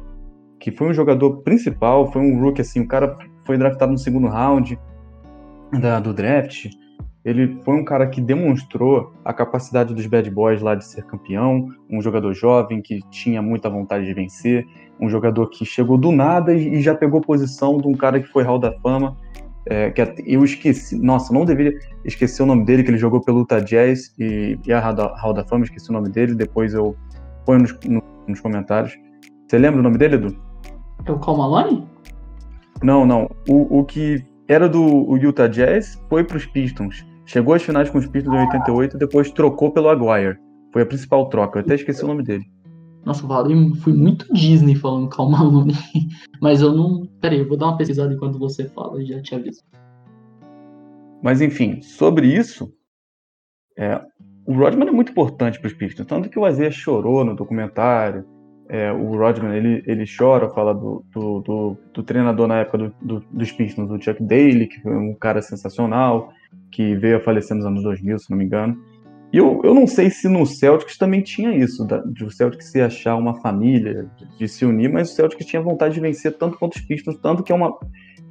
[0.59, 3.17] Que foi um jogador principal, foi um rookie, assim, o cara
[3.47, 4.79] foi draftado no segundo round
[5.81, 6.67] da, do draft,
[7.25, 11.69] ele foi um cara que demonstrou a capacidade dos bad boys lá de ser campeão,
[11.91, 14.67] um jogador jovem que tinha muita vontade de vencer,
[15.01, 18.43] um jogador que chegou do nada e já pegou posição de um cara que foi
[18.43, 19.17] Hall da Fama.
[19.71, 23.41] É, que eu esqueci, nossa, não deveria esquecer o nome dele, que ele jogou pelo
[23.41, 26.97] Utah Jazz e, e a Hall da Fama, esqueci o nome dele, depois eu
[27.45, 28.97] ponho nos, no, nos comentários.
[29.47, 30.37] Você lembra o nome dele, Edu?
[31.05, 31.87] É o Cal Malone?
[32.83, 33.31] Não, não.
[33.49, 37.07] O, o que era do Utah Jazz foi para os Pistons.
[37.27, 40.39] Chegou às finais com os Pistons em 88 e depois trocou pelo Aguirre.
[40.73, 41.59] Foi a principal troca.
[41.59, 42.45] Eu até esqueci o nome dele.
[43.05, 45.75] Nossa, eu falei, fui muito Disney falando calma Malone.
[46.41, 47.07] Mas eu não.
[47.21, 49.63] Peraí, eu vou dar uma pesquisada enquanto você fala e já te aviso.
[51.23, 52.73] Mas enfim, sobre isso,
[53.77, 54.01] é,
[54.47, 56.07] o Rodman é muito importante para os Pistons.
[56.07, 58.25] Tanto que o Isaiah chorou no documentário.
[58.69, 62.95] É, o Rodman ele, ele chora, fala do, do, do, do treinador na época do,
[63.01, 66.31] do, dos Pistons, do Chuck Daly, que foi um cara sensacional,
[66.71, 68.77] que veio a falecer nos anos 2000, se não me engano.
[69.33, 72.71] E eu, eu não sei se no Celtics também tinha isso, da, de o Celtics
[72.71, 76.37] se achar uma família, de, de, se unir, mas o Celtics tinha vontade de vencer
[76.39, 77.79] tanto quanto os Pistons, tanto que é uma.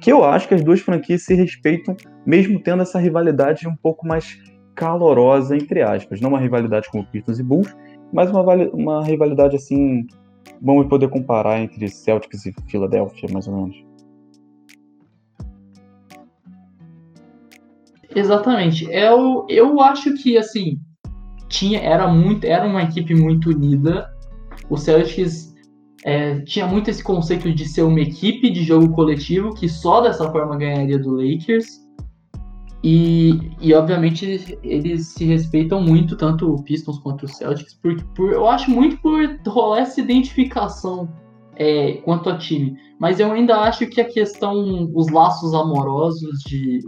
[0.00, 4.06] que eu acho que as duas franquias se respeitam, mesmo tendo essa rivalidade um pouco
[4.06, 4.38] mais
[4.74, 6.20] calorosa, entre aspas.
[6.20, 7.72] Não uma rivalidade como Pistons e Bulls,
[8.12, 10.04] mas uma, uma rivalidade assim.
[10.60, 13.88] Vamos poder comparar entre Celtics e Philadelphia, mais ou menos.
[18.14, 18.84] Exatamente.
[18.90, 20.80] Eu, eu acho que, assim,
[21.48, 24.08] tinha era muito era uma equipe muito unida.
[24.68, 25.54] O Celtics
[26.04, 30.30] é, tinha muito esse conceito de ser uma equipe de jogo coletivo que só dessa
[30.30, 31.87] forma ganharia do Lakers.
[32.90, 38.32] E, e obviamente eles se respeitam muito, tanto o Pistons quanto o Celtics, por, por,
[38.32, 41.06] eu acho muito por rolar essa identificação
[41.56, 42.78] é, quanto a time.
[42.98, 46.78] Mas eu ainda acho que a questão, os laços amorosos de,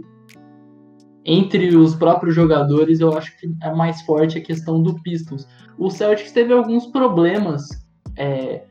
[1.23, 5.47] entre os próprios jogadores, eu acho que é mais forte a questão do Pistons.
[5.77, 7.69] O Celtics teve alguns problemas
[8.17, 8.63] é,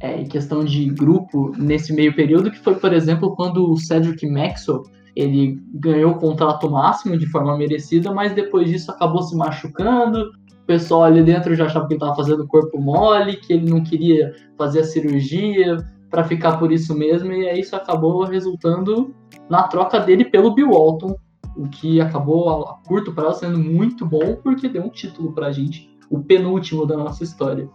[0.00, 4.26] é, em questão de grupo nesse meio período, que foi, por exemplo, quando o Cedric
[4.26, 4.82] Maxwell
[5.14, 10.30] ele ganhou o contrato máximo de forma merecida, mas depois disso acabou se machucando.
[10.62, 13.82] O pessoal ali dentro já achava que ele estava fazendo corpo mole, que ele não
[13.82, 15.76] queria fazer a cirurgia
[16.10, 19.14] para ficar por isso mesmo, e aí isso acabou resultando
[19.48, 21.14] na troca dele pelo Bill Walton,
[21.56, 25.90] o que acabou a, curto prazo sendo muito bom porque deu um título pra gente,
[26.08, 27.68] o penúltimo da nossa história.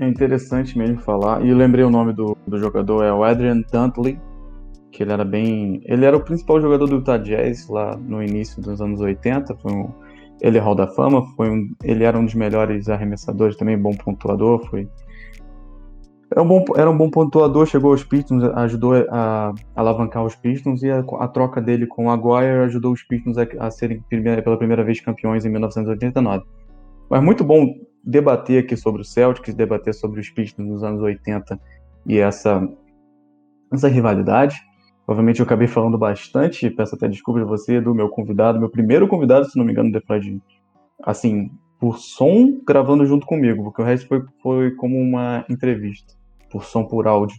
[0.00, 4.18] É interessante mesmo falar, e lembrei o nome do, do jogador, é o Adrian Dantley,
[4.92, 5.80] que ele era bem.
[5.84, 9.72] Ele era o principal jogador do Utah Jazz lá no início dos anos 80, foi
[9.72, 9.90] um,
[10.40, 13.92] ele é Hall da Fama, foi um, ele era um dos melhores arremessadores também, bom
[13.92, 14.88] pontuador, foi
[16.30, 20.82] era um bom, era um bom pontuador, chegou aos Pistons, ajudou a, alavancar os Pistons
[20.82, 24.42] e a, a, troca dele com o Aguirre ajudou os Pistons a, a serem primeira,
[24.42, 26.44] pela primeira vez campeões em 1989.
[27.10, 27.74] Mas muito bom
[28.04, 31.58] debater aqui sobre o Celtics, debater sobre os Pistons nos anos 80
[32.06, 32.66] e essa,
[33.72, 34.56] essa rivalidade.
[35.06, 39.08] Obviamente eu acabei falando bastante, peço até desculpas a você, do meu convidado, meu primeiro
[39.08, 40.40] convidado, se não me engano, depois de,
[41.02, 46.14] assim, por som, gravando junto comigo, porque o resto foi, foi como uma entrevista
[46.50, 47.38] por som por áudio.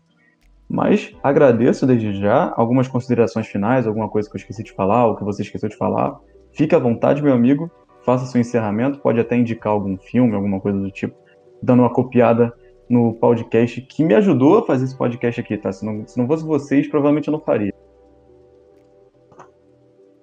[0.67, 2.53] Mas agradeço desde já.
[2.55, 5.75] Algumas considerações finais, alguma coisa que eu esqueci de falar, ou que você esqueceu de
[5.75, 6.19] falar.
[6.53, 7.71] Fique à vontade, meu amigo.
[8.09, 8.97] Faça seu encerramento.
[8.97, 11.15] Pode até indicar algum filme, alguma coisa do tipo,
[11.61, 12.51] dando uma copiada
[12.89, 15.71] no podcast que me ajudou a fazer esse podcast aqui, tá?
[15.71, 17.71] Se não, se não fosse vocês, provavelmente eu não faria.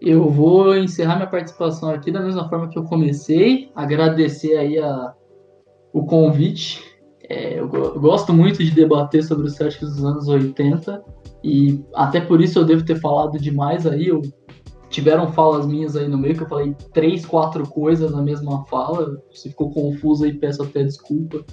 [0.01, 3.70] Eu vou encerrar minha participação aqui da mesma forma que eu comecei.
[3.72, 5.14] Agradecer aí a,
[5.93, 6.82] o convite
[7.28, 11.05] é, eu, gosto muito de debater sobre os Celtics dos anos 80
[11.43, 14.09] e até por isso eu devo ter falado demais aí.
[14.09, 14.22] Eu,
[14.89, 19.20] tiveram falas minhas aí no meio que eu falei três, quatro coisas na mesma fala.
[19.32, 21.45] Se ficou confuso aí, peço até desculpa.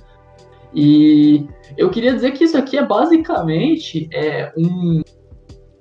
[0.73, 5.01] E eu queria dizer que isso aqui é basicamente é, um,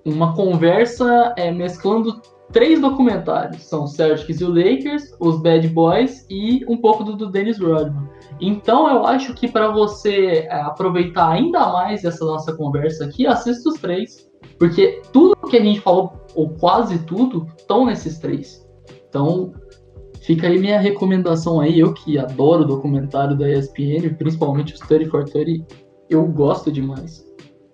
[0.04, 2.20] uma conversa é, mesclando
[2.52, 3.62] três documentários.
[3.62, 8.08] São Celtics e o Lakers, os Bad Boys e um pouco do, do Dennis Rodman.
[8.40, 13.70] Então eu acho que para você é, aproveitar ainda mais essa nossa conversa aqui, assista
[13.70, 14.30] os três.
[14.62, 18.64] Porque tudo que a gente falou, ou quase tudo, estão nesses três.
[19.08, 19.52] Então,
[20.20, 21.80] fica aí minha recomendação aí.
[21.80, 25.66] Eu que adoro o documentário da ESPN, principalmente os 30 for 30,
[26.08, 27.26] eu gosto demais.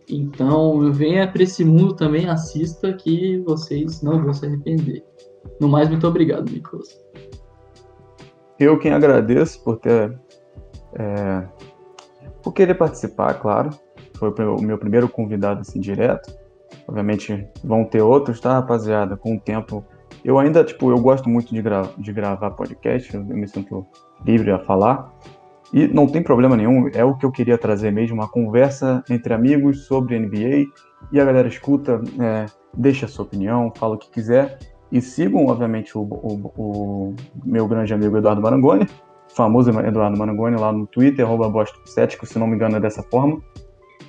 [0.09, 5.05] Então, venha para esse mundo também, assista que vocês não vão se arrepender.
[5.61, 6.89] No mais, muito obrigado, Nicolas.
[8.59, 10.19] Eu quem agradeço por ter
[10.95, 11.47] é,
[12.43, 13.69] por querer participar, claro.
[14.15, 16.38] Foi o meu primeiro convidado assim direto.
[16.89, 19.17] Obviamente vão ter outros, tá, rapaziada?
[19.17, 19.85] Com o tempo.
[20.25, 23.87] Eu ainda, tipo, eu gosto muito de, gra de gravar podcast, eu me sinto
[24.25, 25.13] livre a falar.
[25.73, 29.35] E não tem problema nenhum, é o que eu queria trazer mesmo, uma conversa entre
[29.35, 30.65] amigos sobre NBA.
[31.13, 34.59] E a galera escuta, é, deixa a sua opinião, fala o que quiser.
[34.91, 37.15] E sigam, obviamente, o, o, o
[37.45, 38.89] meu grande amigo Eduardo Marangoni,
[39.35, 41.53] famoso Eduardo Marangoni lá no Twitter, arroba
[41.85, 43.43] se não me engano é dessa forma.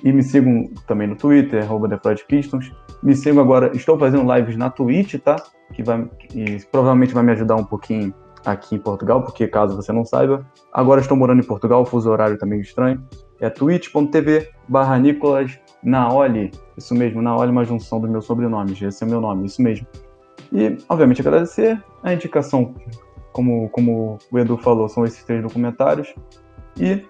[0.02, 1.88] E me sigam também no Twitter, arroba.
[3.02, 5.36] Me sigam agora, estou fazendo lives na Twitch, tá?
[5.72, 6.08] Que, vai,
[6.70, 8.12] provavelmente vai me ajudar um pouquinho
[8.44, 12.10] aqui em Portugal, porque caso você não saiba, agora estou morando em Portugal, o fuso
[12.10, 13.02] horário também tá estranho.
[13.40, 16.50] É twitch.tv barra Nicolas Naoli.
[16.76, 18.80] Isso mesmo, Naoli, uma junção dos meus sobrenomes.
[18.80, 19.86] Esse é o meu nome, isso mesmo.
[20.52, 22.74] E, obviamente, agradecer a indicação,
[23.32, 26.14] como, como o Edu falou, são esses três documentários.
[26.78, 27.02] E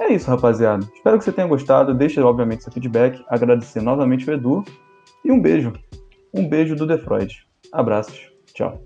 [0.00, 0.86] é isso, rapaziada.
[0.94, 1.94] Espero que você tenha gostado.
[1.94, 3.24] Deixe, obviamente, seu feedback.
[3.28, 4.64] Agradecer novamente o Edu.
[5.24, 5.72] E um beijo.
[6.32, 7.46] Um beijo do The Freud.
[7.72, 8.30] Abraços.
[8.52, 8.82] Tchau.